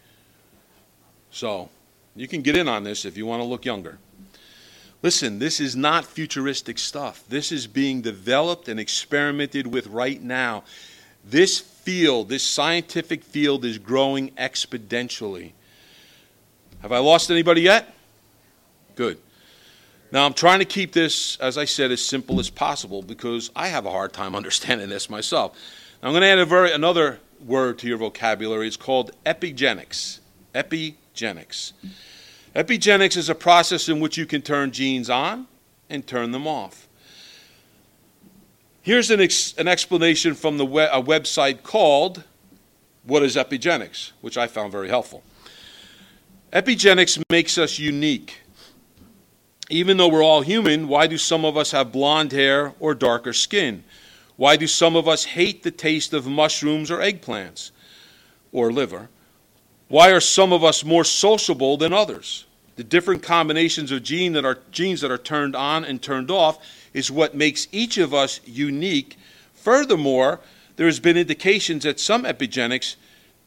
[1.33, 1.69] So,
[2.15, 3.99] you can get in on this if you want to look younger.
[5.03, 7.25] Listen, this is not futuristic stuff.
[7.29, 10.63] This is being developed and experimented with right now.
[11.25, 15.53] This field, this scientific field, is growing exponentially.
[16.83, 17.95] Have I lost anybody yet?
[18.97, 19.19] Good.
[20.11, 23.69] Now, I'm trying to keep this, as I said, as simple as possible because I
[23.69, 25.59] have a hard time understanding this myself.
[26.03, 28.67] I'm going to add a very, another word to your vocabulary.
[28.67, 30.21] It's called epigenics.
[30.55, 31.73] Epigenics.
[32.55, 35.47] Epigenics is a process in which you can turn genes on
[35.91, 36.89] and turn them off.
[38.85, 42.23] Here's an, ex- an explanation from the we- a website called
[43.05, 45.23] What is Epigenics, which I found very helpful.
[46.53, 48.43] Epigenics makes us unique.
[49.71, 53.33] Even though we're all human, why do some of us have blonde hair or darker
[53.33, 53.85] skin?
[54.37, 57.71] Why do some of us hate the taste of mushrooms or eggplants
[58.53, 59.09] or liver?
[59.89, 62.45] Why are some of us more sociable than others?
[62.77, 66.59] The different combinations of gene that are, genes that are turned on and turned off
[66.95, 69.19] is what makes each of us unique.
[69.53, 70.41] Furthermore,
[70.77, 72.97] there has been indications that some epigenetics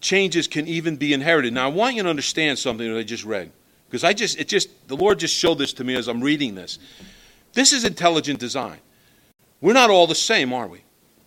[0.02, 1.54] changes can even be inherited.
[1.54, 3.52] Now, I want you to understand something that I just read
[3.90, 6.56] because I just it just the Lord just showed this to me as I'm reading
[6.56, 6.78] this.
[7.54, 8.78] This is intelligent design.
[9.62, 10.82] We're not all the same, are we?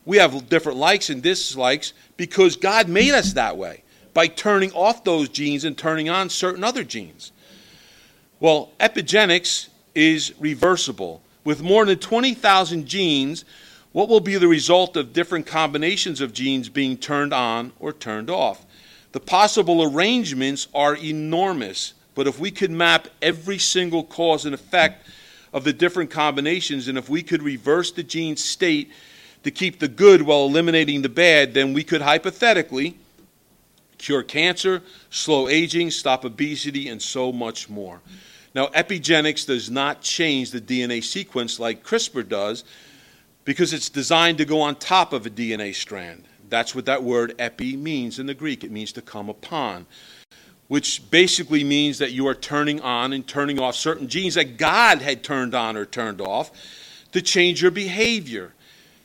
[0.04, 3.82] We have different likes and dislikes because God made us that way
[4.14, 7.32] by turning off those genes and turning on certain other genes.
[8.38, 11.22] Well, epigenetics is reversible.
[11.50, 13.44] With more than 20,000 genes,
[13.90, 18.30] what will be the result of different combinations of genes being turned on or turned
[18.30, 18.64] off?
[19.10, 25.08] The possible arrangements are enormous, but if we could map every single cause and effect
[25.52, 28.88] of the different combinations, and if we could reverse the gene state
[29.42, 32.96] to keep the good while eliminating the bad, then we could hypothetically
[33.98, 38.00] cure cancer, slow aging, stop obesity, and so much more.
[38.54, 42.64] Now, epigenetics does not change the DNA sequence like CRISPR does
[43.44, 46.24] because it's designed to go on top of a DNA strand.
[46.48, 48.64] That's what that word epi means in the Greek.
[48.64, 49.86] It means to come upon,
[50.66, 55.00] which basically means that you are turning on and turning off certain genes that God
[55.00, 56.50] had turned on or turned off
[57.12, 58.52] to change your behavior.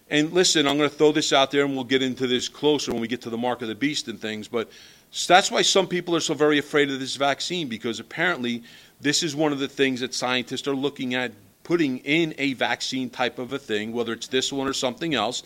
[0.10, 2.92] And listen, I'm going to throw this out there and we'll get into this closer
[2.92, 4.70] when we get to the mark of the beast and things, but
[5.28, 8.64] that's why some people are so very afraid of this vaccine because apparently
[9.06, 11.32] this is one of the things that scientists are looking at
[11.62, 15.44] putting in a vaccine type of a thing, whether it's this one or something else,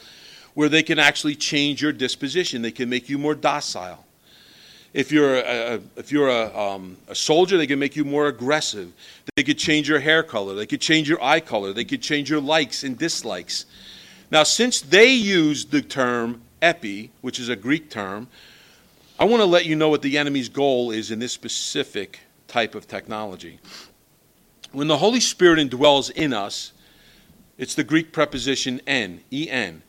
[0.54, 2.62] where they can actually change your disposition.
[2.62, 4.06] They can make you more docile.
[4.94, 8.94] If you're a, if you're a, um, a soldier, they can make you more aggressive.
[9.36, 10.56] They could change your hair color.
[10.56, 11.74] They could change your eye color.
[11.74, 13.66] They could change your likes and dislikes.
[14.32, 18.30] Now, since they use the term epi, which is a Greek term,
[19.20, 22.76] I want to let you know what the enemy's goal is in this specific type
[22.76, 23.60] of technology.
[24.72, 26.74] When the Holy Spirit indwells in us,
[27.58, 29.84] it's the Greek preposition en, en.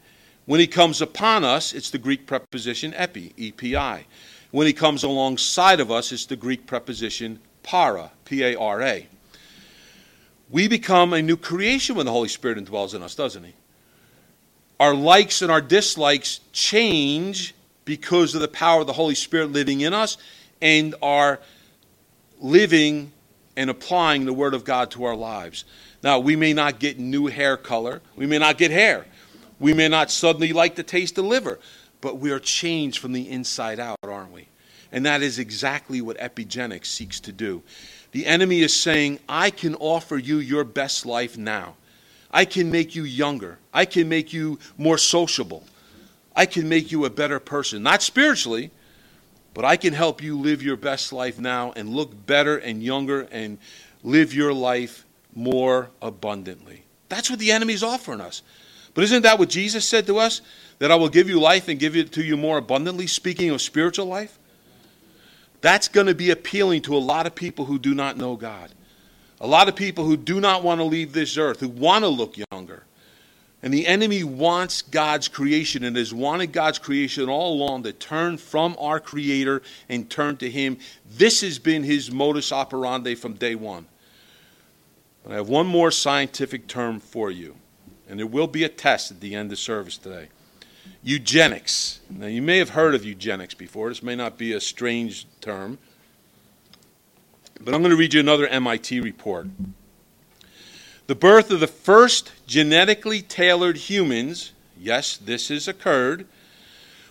[0.46, 4.06] When he comes upon us, it's the Greek preposition epi, epi.
[4.50, 9.06] When he comes alongside of us, it's the Greek preposition para, P A R A.
[10.48, 13.54] We become a new creation when the Holy Spirit indwells in us, doesn't he?
[14.80, 17.54] Our likes and our dislikes change
[17.84, 20.16] because of the power of the Holy Spirit living in us
[20.60, 21.38] and our
[22.40, 23.12] living
[23.56, 25.64] and applying the Word of God to our lives.
[26.02, 29.06] Now, we may not get new hair color, we may not get hair,
[29.58, 31.58] we may not suddenly like the taste of liver,
[32.00, 34.48] but we are changed from the inside out, aren't we?
[34.92, 37.62] And that is exactly what epigenetics seeks to do.
[38.12, 41.76] The enemy is saying, I can offer you your best life now.
[42.32, 43.58] I can make you younger.
[43.72, 45.64] I can make you more sociable.
[46.34, 47.82] I can make you a better person.
[47.82, 48.70] Not spiritually,
[49.54, 53.22] but I can help you live your best life now and look better and younger
[53.30, 53.58] and
[54.02, 56.84] live your life more abundantly.
[57.08, 58.42] That's what the enemy is offering us.
[58.94, 60.40] But isn't that what Jesus said to us?
[60.78, 63.60] That I will give you life and give it to you more abundantly, speaking of
[63.60, 64.38] spiritual life?
[65.60, 68.70] That's going to be appealing to a lot of people who do not know God.
[69.40, 72.08] A lot of people who do not want to leave this earth, who want to
[72.08, 72.84] look younger.
[73.62, 78.38] And the enemy wants God's creation and has wanted God's creation all along to turn
[78.38, 80.78] from our Creator and turn to Him.
[81.10, 83.86] This has been his modus operandi from day one.
[85.22, 87.56] But I have one more scientific term for you,
[88.08, 90.28] and there will be a test at the end of service today.
[91.02, 92.00] Eugenics.
[92.08, 93.88] Now, you may have heard of eugenics before.
[93.90, 95.78] This may not be a strange term.
[97.62, 99.48] But I'm going to read you another MIT report.
[101.10, 106.24] The birth of the first genetically tailored humans, yes, this has occurred,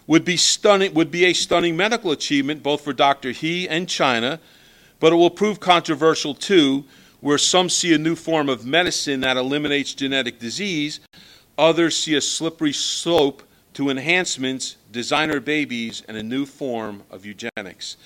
[0.08, 3.32] would be stunning would be a stunning medical achievement both for Dr.
[3.32, 4.39] He and China,
[5.02, 6.86] but it will prove controversial too,
[7.20, 11.02] where some see a new form of medicine that eliminates genetic disease,
[11.58, 13.43] others see a slippery slope
[13.74, 17.97] to enhancements, designer babies, and a new form of eugenics.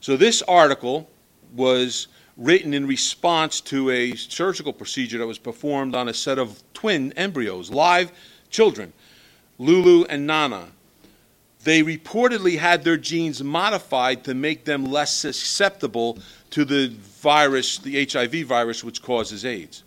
[0.00, 1.08] So, this article
[1.54, 2.08] was
[2.40, 7.12] written in response to a surgical procedure that was performed on a set of twin
[7.12, 8.10] embryos, live
[8.48, 8.92] children,
[9.58, 10.68] Lulu and Nana.
[11.62, 16.18] They reportedly had their genes modified to make them less susceptible
[16.48, 19.84] to the virus, the HIV virus, which causes AIDS.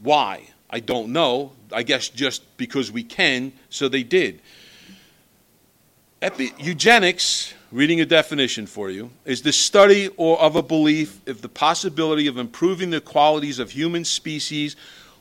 [0.00, 0.44] Why?
[0.70, 1.52] I don't know.
[1.72, 4.40] I guess just because we can, so they did.
[6.20, 11.42] Epi- eugenics, reading a definition for you, is the study or of a belief of
[11.42, 14.74] the possibility of improving the qualities of human species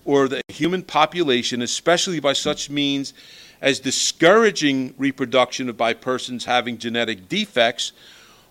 [0.06, 3.14] or the human population, especially by such means
[3.62, 7.92] as discouraging reproduction by persons having genetic defects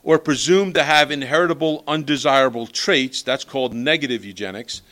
[0.05, 4.83] or presumed to have inheritable undesirable traits, that's called negative eugenics,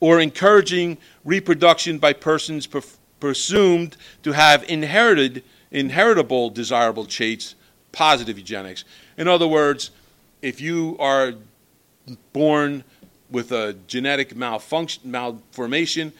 [0.00, 2.68] or encouraging reproduction by persons
[3.18, 7.54] presumed to have inherited inheritable desirable traits,
[7.92, 8.84] positive eugenics.
[9.16, 9.90] In other words,
[10.42, 11.34] if you are
[12.32, 12.84] born
[13.30, 16.12] with a genetic malfunction, malformation,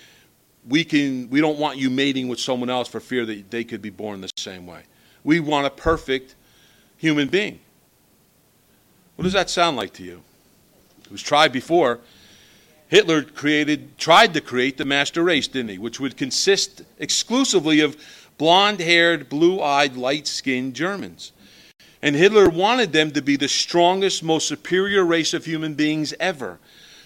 [0.68, 3.80] we can we don't want you mating with someone else for fear that they could
[3.80, 4.82] be born the same way.
[5.24, 6.34] We want a perfect
[6.96, 7.60] human being.
[9.16, 10.22] What does that sound like to you?
[11.04, 12.00] It was tried before.
[12.88, 15.78] Hitler created, tried to create the master race, didn't he?
[15.78, 17.96] Which would consist exclusively of
[18.38, 21.32] blonde haired, blue eyed, light skinned Germans.
[22.00, 26.58] And Hitler wanted them to be the strongest, most superior race of human beings ever.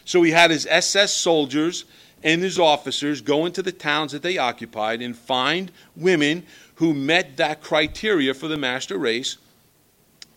[0.04, 1.84] So he had his SS soldiers
[2.22, 6.44] and his officers go into the towns that they occupied and find women
[6.76, 9.38] who met that criteria for the master race.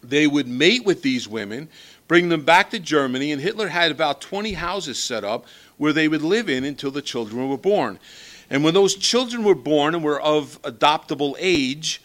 [0.02, 1.70] They would mate with these women
[2.08, 5.46] bring them back to Germany, and Hitler had about 20 houses set up
[5.78, 8.00] where they would live in until the children were born.
[8.50, 12.02] And when those children were born and were of adoptable age,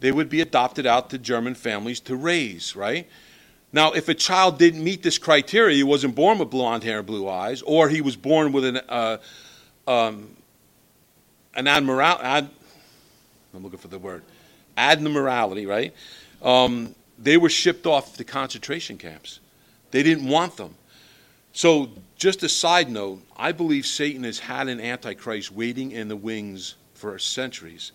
[0.00, 3.08] they would be adopted out to German families to raise, right?
[3.72, 7.06] Now, if a child didn't meet this criteria, he wasn't born with blonde hair and
[7.06, 9.18] blue eyes, or he was born with an uh,
[9.86, 10.36] um,
[11.54, 12.48] an admiral, ad,
[13.54, 14.22] I'm looking for the word,
[14.76, 15.92] abnormality, right?
[16.42, 19.40] Um, they were shipped off to concentration camps.
[19.90, 20.74] They didn't want them.
[21.52, 26.16] So, just a side note, I believe Satan has had an antichrist waiting in the
[26.16, 27.92] wings for centuries.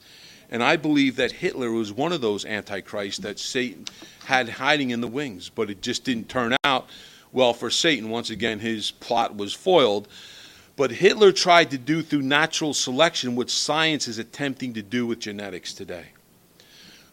[0.50, 3.86] And I believe that Hitler was one of those antichrists that Satan
[4.26, 6.88] had hiding in the wings, but it just didn't turn out
[7.34, 8.10] well for Satan.
[8.10, 10.08] Once again, his plot was foiled.
[10.76, 15.20] But Hitler tried to do through natural selection what science is attempting to do with
[15.20, 16.06] genetics today.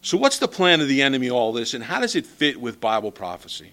[0.03, 2.81] So, what's the plan of the enemy, all this, and how does it fit with
[2.81, 3.73] Bible prophecy?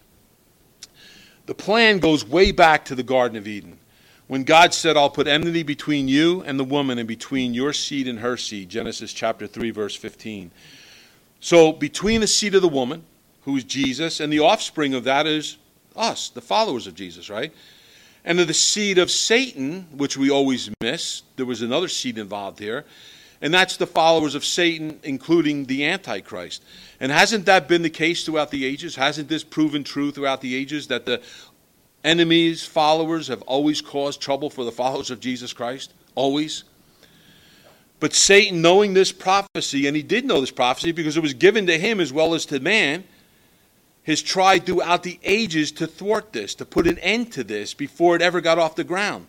[1.47, 3.79] The plan goes way back to the Garden of Eden
[4.27, 8.05] when God said, I'll put enmity between you and the woman and between your seed
[8.07, 8.69] and her seed.
[8.69, 10.51] Genesis chapter 3, verse 15.
[11.39, 13.03] So, between the seed of the woman,
[13.43, 15.57] who is Jesus, and the offspring of that is
[15.95, 17.53] us, the followers of Jesus, right?
[18.25, 22.59] And of the seed of Satan, which we always miss, there was another seed involved
[22.59, 22.83] here,
[23.41, 26.63] and that's the followers of Satan, including the Antichrist.
[26.99, 28.95] And hasn't that been the case throughout the ages?
[28.95, 31.21] Hasn't this proven true throughout the ages that the
[32.03, 35.93] enemies, followers have always caused trouble for the followers of Jesus Christ?
[36.15, 36.63] Always?
[37.99, 41.67] But Satan, knowing this prophecy, and he did know this prophecy because it was given
[41.67, 43.03] to him as well as to man,
[44.03, 48.15] has tried throughout the ages to thwart this, to put an end to this before
[48.15, 49.27] it ever got off the ground.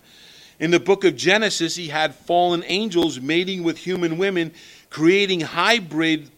[0.60, 4.52] In the book of Genesis, he had fallen angels mating with human women,
[4.90, 6.30] creating hybrid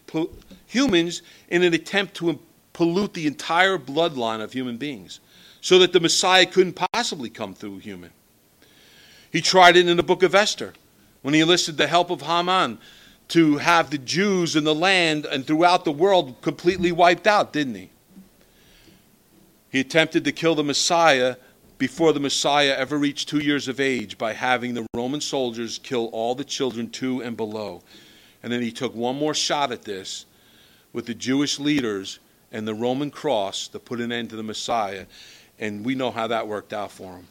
[0.67, 2.39] humans in an attempt to
[2.73, 5.19] pollute the entire bloodline of human beings
[5.59, 8.11] so that the Messiah couldn't possibly come through human.
[9.31, 10.73] He tried it in the book of Esther
[11.21, 12.79] when he enlisted the help of Haman
[13.29, 17.75] to have the Jews in the land and throughout the world completely wiped out, didn't
[17.75, 17.89] he?
[19.69, 21.37] He attempted to kill the Messiah
[21.81, 26.11] before the Messiah ever reached two years of age by having the Roman soldiers kill
[26.13, 27.81] all the children two and below.
[28.43, 30.27] And then he took one more shot at this
[30.93, 32.19] with the Jewish leaders
[32.51, 35.07] and the Roman cross to put an end to the Messiah.
[35.57, 37.27] And we know how that worked out for him.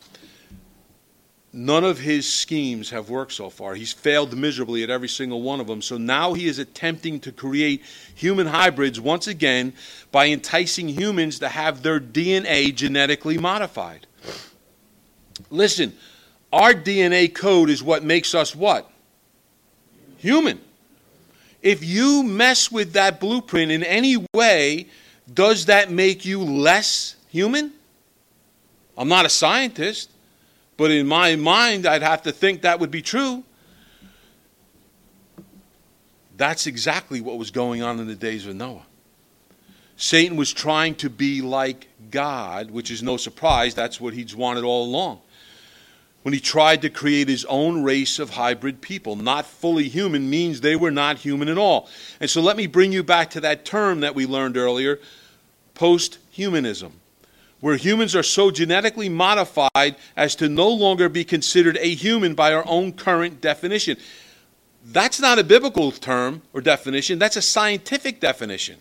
[1.53, 3.75] None of his schemes have worked so far.
[3.75, 5.83] He's failed miserably at every single one of them.
[5.83, 7.83] So now he is attempting to create
[8.15, 9.73] human hybrids once again
[10.13, 14.07] by enticing humans to have their DNA genetically modified.
[15.51, 15.93] Listen,
[16.53, 18.89] our DNA code is what makes us what?
[20.19, 20.61] Human.
[21.63, 24.87] If you mess with that blueprint in any way,
[25.33, 27.73] does that make you less human?
[28.97, 30.11] I'm not a scientist.
[30.81, 33.45] But in my mind, I'd have to think that would be true.
[36.39, 38.87] That's exactly what was going on in the days of Noah.
[39.99, 43.75] Satan was trying to be like God, which is no surprise.
[43.75, 45.21] That's what he's wanted all along.
[46.23, 50.63] When he tried to create his own race of hybrid people, not fully human means
[50.63, 51.91] they were not human at all.
[52.21, 54.99] And so let me bring you back to that term that we learned earlier
[55.75, 57.00] post humanism
[57.61, 62.53] where humans are so genetically modified as to no longer be considered a human by
[62.53, 63.97] our own current definition.
[64.85, 68.79] That's not a biblical term or definition, that's a scientific definition.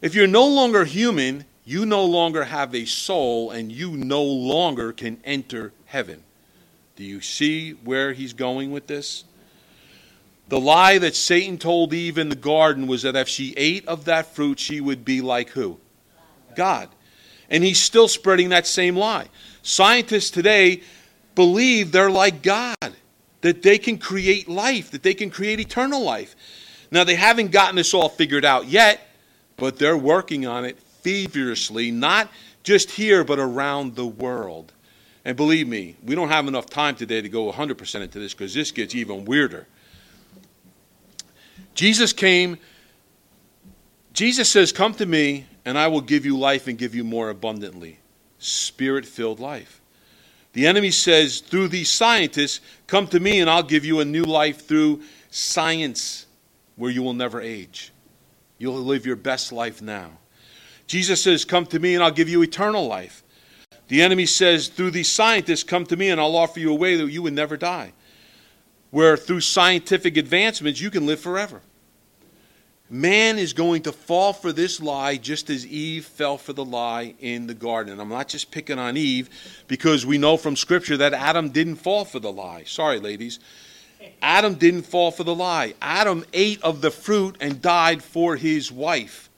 [0.00, 4.92] If you're no longer human, you no longer have a soul and you no longer
[4.92, 6.22] can enter heaven.
[6.96, 9.24] Do you see where he's going with this?
[10.48, 14.06] The lie that Satan told Eve in the garden was that if she ate of
[14.06, 15.78] that fruit, she would be like who?
[16.56, 16.88] God.
[17.50, 19.28] And he's still spreading that same lie.
[19.62, 20.82] Scientists today
[21.34, 22.76] believe they're like God,
[23.40, 26.34] that they can create life, that they can create eternal life.
[26.90, 29.00] Now, they haven't gotten this all figured out yet,
[29.56, 32.28] but they're working on it feverishly, not
[32.62, 34.72] just here, but around the world.
[35.24, 38.54] And believe me, we don't have enough time today to go 100% into this because
[38.54, 39.66] this gets even weirder.
[41.74, 42.58] Jesus came,
[44.12, 47.28] Jesus says, Come to me, and I will give you life and give you more
[47.28, 47.98] abundantly.
[48.38, 49.82] Spirit filled life.
[50.54, 54.24] The enemy says, through these scientists, come to me and I'll give you a new
[54.24, 56.24] life through science
[56.76, 57.92] where you will never age.
[58.56, 60.12] You'll live your best life now.
[60.86, 63.22] Jesus says, Come to me and I'll give you eternal life.
[63.88, 66.96] The enemy says, Through these scientists, come to me and I'll offer you a way
[66.96, 67.92] that you would never die.
[68.90, 71.60] Where through scientific advancements, you can live forever.
[72.90, 77.14] Man is going to fall for this lie just as Eve fell for the lie
[77.20, 78.00] in the garden.
[78.00, 79.28] I'm not just picking on Eve
[79.66, 82.64] because we know from Scripture that Adam didn't fall for the lie.
[82.64, 83.40] Sorry, ladies.
[84.22, 85.74] Adam didn't fall for the lie.
[85.82, 89.28] Adam ate of the fruit and died for his wife.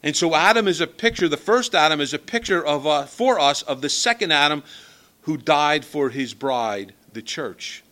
[0.00, 3.40] And so Adam is a picture, the first Adam is a picture of uh, for
[3.40, 4.62] us of the second Adam
[5.22, 7.82] who died for his bride, the church.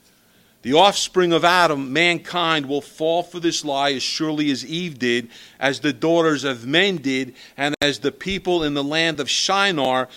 [0.67, 5.29] The offspring of Adam, mankind, will fall for this lie as surely as Eve did,
[5.61, 10.09] as the daughters of men did, and as the people in the land of Shinar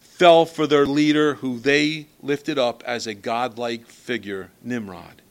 [0.00, 5.22] fell for their leader, who they lifted up as a godlike figure, Nimrod.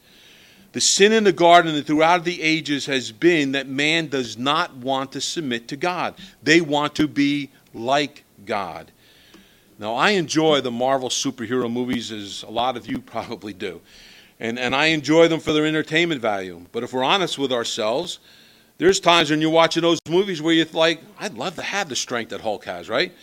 [0.72, 4.74] The sin in the garden and throughout the ages has been that man does not
[4.78, 6.16] want to submit to God.
[6.42, 8.94] They want to be like God.
[9.78, 13.82] Now, I enjoy the Marvel superhero movies as a lot of you probably do
[14.40, 16.66] and, and I enjoy them for their entertainment value.
[16.72, 18.20] But if we're honest with ourselves,
[18.78, 21.96] there's times when you're watching those movies where you're like, I'd love to have the
[21.96, 23.14] strength that Hulk has, right?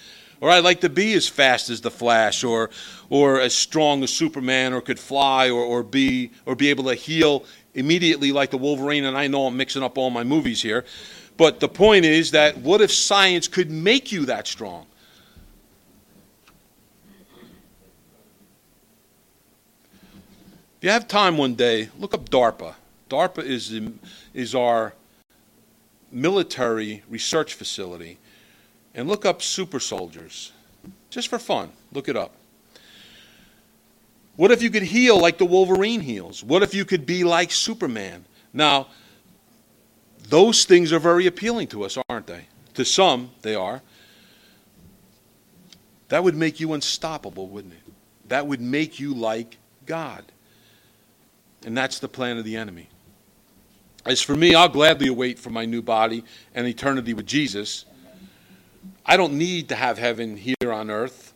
[0.41, 2.71] Or I'd like to be as fast as the Flash, or
[3.11, 6.95] or as strong as Superman, or could fly, or, or be or be able to
[6.95, 7.45] heal
[7.75, 10.85] immediately like the Wolverine, and I know I'm mixing up all my movies here.
[11.37, 14.87] But the point is that what if science could make you that strong?
[20.83, 22.75] If you have time one day, look up DARPA.
[23.09, 23.73] DARPA is,
[24.35, 24.95] is our
[26.11, 28.19] military research facility.
[28.93, 30.51] And look up super soldiers.
[31.09, 32.33] Just for fun, look it up.
[34.35, 36.43] What if you could heal like the Wolverine heals?
[36.43, 38.25] What if you could be like Superman?
[38.53, 38.89] Now,
[40.31, 42.47] those things are very appealing to us, aren't they?
[42.75, 43.83] To some, they are.
[46.09, 47.93] That would make you unstoppable, wouldn't it?
[48.27, 50.25] That would make you like God.
[51.65, 52.89] And that's the plan of the enemy.
[54.05, 57.85] As for me, I'll gladly await for my new body and eternity with Jesus.
[59.07, 61.33] I don't need to have heaven here on earth.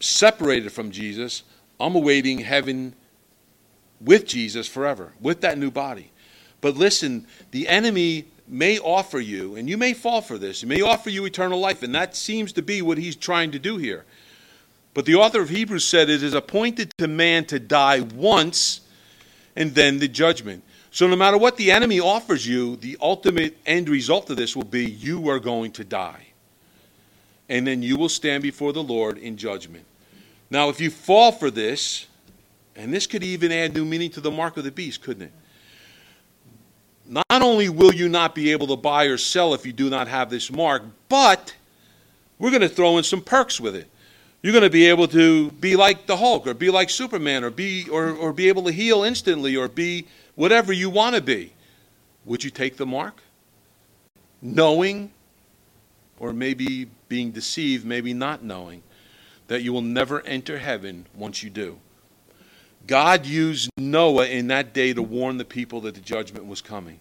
[0.00, 1.42] Separated from Jesus,
[1.80, 2.94] I'm awaiting heaven
[4.00, 6.12] with Jesus forever, with that new body.
[6.60, 10.80] But listen, the enemy may offer you, and you may fall for this, he may
[10.80, 14.04] offer you eternal life, and that seems to be what he's trying to do here.
[14.94, 18.80] But the author of Hebrews said it is appointed to man to die once
[19.56, 20.62] and then the judgment.
[20.90, 24.64] So, no matter what the enemy offers you, the ultimate end result of this will
[24.64, 26.28] be you are going to die.
[27.48, 29.84] And then you will stand before the Lord in judgment.
[30.50, 32.06] Now, if you fall for this,
[32.74, 35.32] and this could even add new meaning to the mark of the beast, couldn't it?
[37.08, 40.08] Not only will you not be able to buy or sell if you do not
[40.08, 41.54] have this mark, but
[42.38, 43.88] we're going to throw in some perks with it.
[44.42, 47.50] You're going to be able to be like the Hulk or be like Superman or
[47.50, 51.52] be or, or be able to heal instantly or be whatever you want to be.
[52.24, 53.22] Would you take the mark?
[54.42, 55.10] Knowing
[56.18, 58.82] or maybe being deceived, maybe not knowing
[59.48, 61.78] that you will never enter heaven once you do.
[62.86, 67.00] God used Noah in that day to warn the people that the judgment was coming.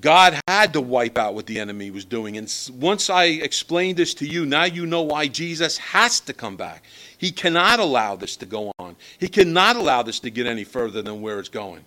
[0.00, 2.36] God had to wipe out what the enemy was doing.
[2.36, 6.56] And once I explained this to you, now you know why Jesus has to come
[6.56, 6.84] back.
[7.16, 11.02] He cannot allow this to go on, He cannot allow this to get any further
[11.02, 11.84] than where it's going.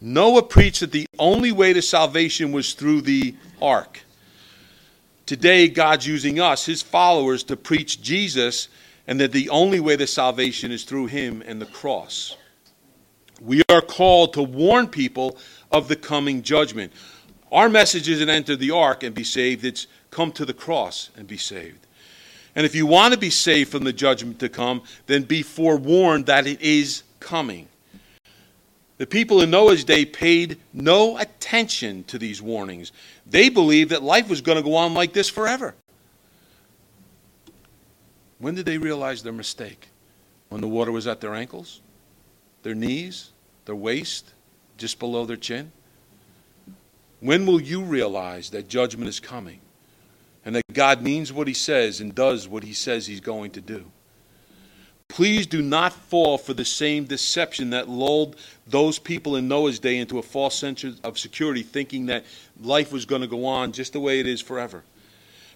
[0.00, 4.00] Noah preached that the only way to salvation was through the ark.
[5.26, 8.68] Today, God's using us, His followers, to preach Jesus
[9.06, 12.36] and that the only way to salvation is through Him and the cross.
[13.40, 15.38] We are called to warn people
[15.70, 16.92] of the coming judgment.
[17.50, 21.26] Our message isn't enter the ark and be saved, it's come to the cross and
[21.26, 21.86] be saved.
[22.54, 26.26] And if you want to be saved from the judgment to come, then be forewarned
[26.26, 27.68] that it is coming.
[28.96, 32.90] The people in Noah's day paid no attention to these warnings.
[33.26, 35.74] They believed that life was going to go on like this forever.
[38.38, 39.88] When did they realize their mistake?
[40.48, 41.80] When the water was at their ankles,
[42.62, 43.30] their knees,
[43.66, 44.32] their waist,
[44.78, 45.72] just below their chin?
[47.20, 49.60] When will you realize that judgment is coming
[50.44, 53.60] and that God means what he says and does what he says he's going to
[53.60, 53.84] do?
[55.08, 59.96] Please do not fall for the same deception that lulled those people in Noah's day
[59.96, 62.24] into a false sense of security, thinking that
[62.60, 64.84] life was going to go on just the way it is forever.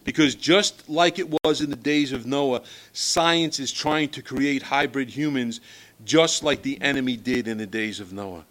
[0.05, 2.63] Because just like it was in the days of Noah,
[2.93, 5.61] science is trying to create hybrid humans
[6.05, 8.45] just like the enemy did in the days of Noah.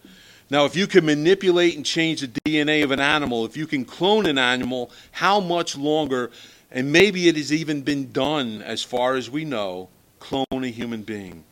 [0.52, 3.86] Now, if you can manipulate and change the DNA of an animal, if you can
[3.86, 6.30] clone an animal, how much longer,
[6.70, 9.88] and maybe it has even been done as far as we know,
[10.20, 11.46] clone a human being?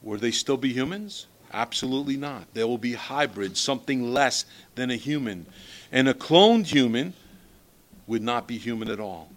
[0.00, 1.26] Will they still be humans?
[1.52, 2.46] Absolutely not.
[2.54, 4.44] They will be hybrids, something less
[4.76, 5.46] than a human.
[5.90, 7.14] And a cloned human
[8.06, 9.28] would not be human at all.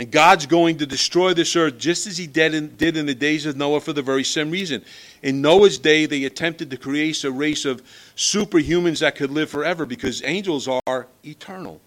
[0.00, 3.14] And God's going to destroy this earth just as He did in, did in the
[3.14, 4.82] days of Noah for the very same reason.
[5.22, 7.82] In Noah's day, they attempted to create a race of
[8.16, 11.82] superhumans that could live forever because angels are eternal.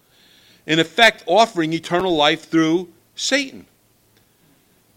[0.67, 3.65] In effect, offering eternal life through Satan.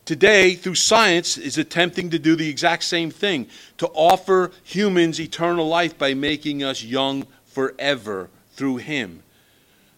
[0.04, 3.46] Today, through science, is attempting to do the exact same thing
[3.78, 9.22] to offer humans eternal life by making us young forever through Him.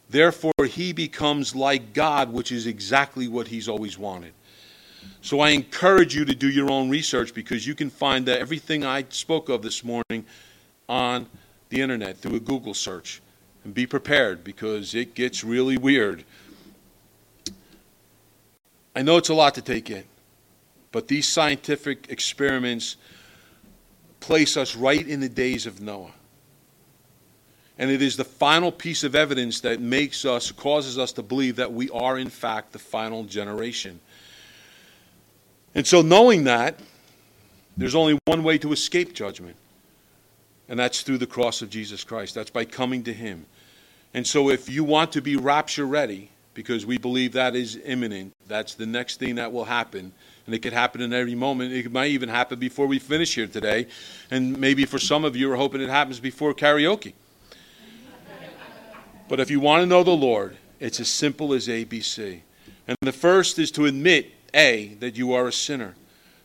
[0.09, 4.33] Therefore, he becomes like God, which is exactly what he's always wanted.
[5.21, 8.85] So I encourage you to do your own research because you can find that everything
[8.85, 10.25] I spoke of this morning
[10.89, 11.27] on
[11.69, 13.21] the internet through a Google search.
[13.65, 16.25] And be prepared because it gets really weird.
[18.95, 20.05] I know it's a lot to take in,
[20.91, 22.97] but these scientific experiments
[24.21, 26.13] place us right in the days of Noah.
[27.79, 31.57] And it is the final piece of evidence that makes us, causes us to believe
[31.57, 34.01] that we are, in fact, the final generation.
[35.75, 36.81] And so, knowing that,
[37.77, 39.55] there's only one way to escape judgment.
[40.69, 42.35] And that's through the cross of Jesus Christ.
[42.35, 43.47] That's by coming to Him.
[44.13, 48.33] And so, if you want to be rapture ready, because we believe that is imminent,
[48.49, 50.13] that's the next thing that will happen.
[50.47, 51.73] And it could happen in every moment.
[51.73, 53.87] It might even happen before we finish here today.
[54.33, 57.13] And maybe for some of you are hoping it happens before karaoke.
[59.29, 62.41] But if you want to know the Lord, it's as simple as ABC.
[62.87, 65.95] And the first is to admit, A, that you are a sinner.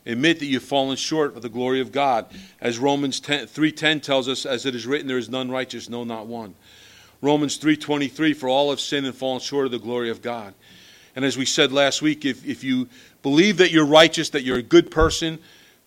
[0.06, 2.26] Admit that you've fallen short of the glory of God.
[2.60, 6.26] As Romans 3.10 tells us, as it is written, there is none righteous, no, not
[6.26, 6.54] one.
[7.22, 10.52] Romans 3.23, for all have sinned and fallen short of the glory of God.
[11.16, 12.88] And as we said last week, if, if you
[13.22, 15.38] believe that you're righteous, that you're a good person,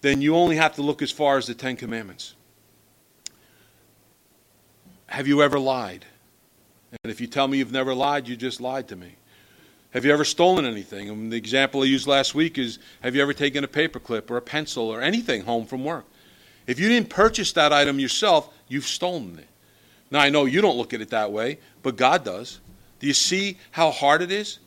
[0.01, 2.33] then you only have to look as far as the Ten Commandments.
[5.07, 6.05] Have you ever lied?
[7.03, 9.15] And if you tell me you've never lied, you just lied to me.
[9.91, 11.09] Have you ever stolen anything?
[11.09, 14.37] And the example I used last week is have you ever taken a paperclip or
[14.37, 16.05] a pencil or anything home from work?
[16.65, 19.47] If you didn't purchase that item yourself, you've stolen it.
[20.11, 22.59] Now, I know you don't look at it that way, but God does.
[22.99, 24.59] Do you see how hard it is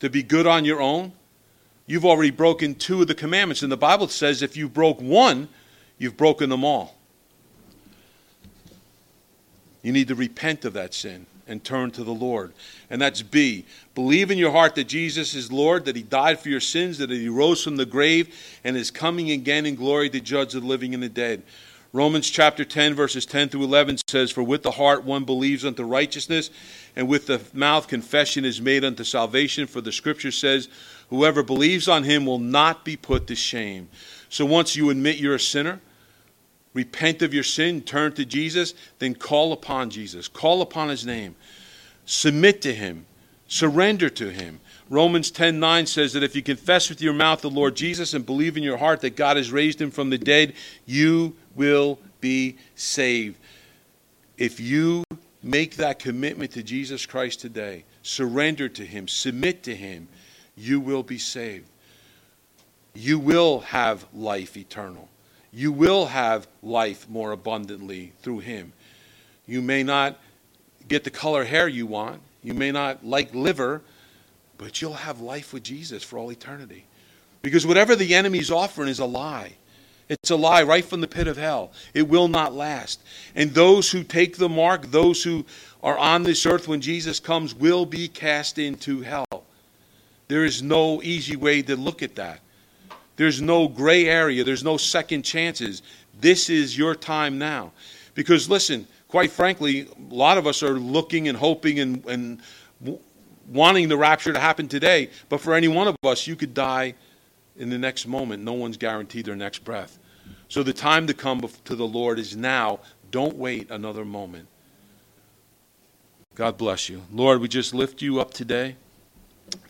[0.00, 1.12] to be good on your own?
[1.86, 3.62] You've already broken two of the commandments.
[3.62, 5.48] And the Bible says if you broke one,
[5.98, 6.96] you've broken them all.
[9.82, 12.52] You need to repent of that sin and turn to the Lord.
[12.90, 13.64] And that's B.
[13.94, 17.10] Believe in your heart that Jesus is Lord, that He died for your sins, that
[17.10, 18.34] He rose from the grave,
[18.64, 21.42] and is coming again in glory to judge the living and the dead.
[21.94, 25.84] Romans chapter 10, verses 10 through 11 says, For with the heart one believes unto
[25.84, 26.50] righteousness,
[26.94, 29.66] and with the mouth confession is made unto salvation.
[29.66, 30.68] For the scripture says,
[31.08, 33.88] Whoever believes on him will not be put to shame.
[34.28, 35.80] So once you admit you're a sinner,
[36.78, 40.28] repent of your sin, turn to Jesus, then call upon Jesus.
[40.28, 41.34] Call upon his name.
[42.06, 43.04] Submit to him.
[43.48, 44.60] Surrender to him.
[44.88, 48.56] Romans 10:9 says that if you confess with your mouth the Lord Jesus and believe
[48.56, 50.54] in your heart that God has raised him from the dead,
[50.86, 53.38] you will be saved.
[54.36, 55.02] If you
[55.42, 60.06] make that commitment to Jesus Christ today, surrender to him, submit to him,
[60.56, 61.66] you will be saved.
[62.94, 65.08] You will have life eternal.
[65.52, 68.72] You will have life more abundantly through him.
[69.46, 70.18] You may not
[70.88, 72.20] get the color hair you want.
[72.42, 73.82] You may not like liver,
[74.58, 76.84] but you'll have life with Jesus for all eternity.
[77.42, 79.52] Because whatever the enemy's offering is a lie.
[80.08, 81.72] It's a lie right from the pit of hell.
[81.92, 83.00] It will not last.
[83.34, 85.44] And those who take the mark, those who
[85.82, 89.44] are on this earth when Jesus comes, will be cast into hell.
[90.28, 92.40] There is no easy way to look at that.
[93.18, 94.44] There's no gray area.
[94.44, 95.82] There's no second chances.
[96.20, 97.72] This is your time now.
[98.14, 102.40] Because listen, quite frankly, a lot of us are looking and hoping and, and
[103.48, 105.10] wanting the rapture to happen today.
[105.28, 106.94] But for any one of us, you could die
[107.56, 108.44] in the next moment.
[108.44, 109.98] No one's guaranteed their next breath.
[110.48, 112.78] So the time to come to the Lord is now.
[113.10, 114.46] Don't wait another moment.
[116.36, 117.02] God bless you.
[117.12, 118.76] Lord, we just lift you up today.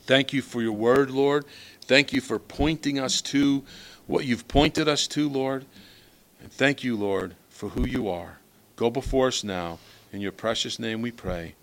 [0.04, 1.46] Thank you for your word, Lord.
[1.88, 3.64] Thank you for pointing us to
[4.06, 5.64] what you've pointed us to, Lord.
[6.42, 8.38] And thank you, Lord, for who you are.
[8.76, 9.78] Go before us now.
[10.12, 11.54] In your precious name we pray.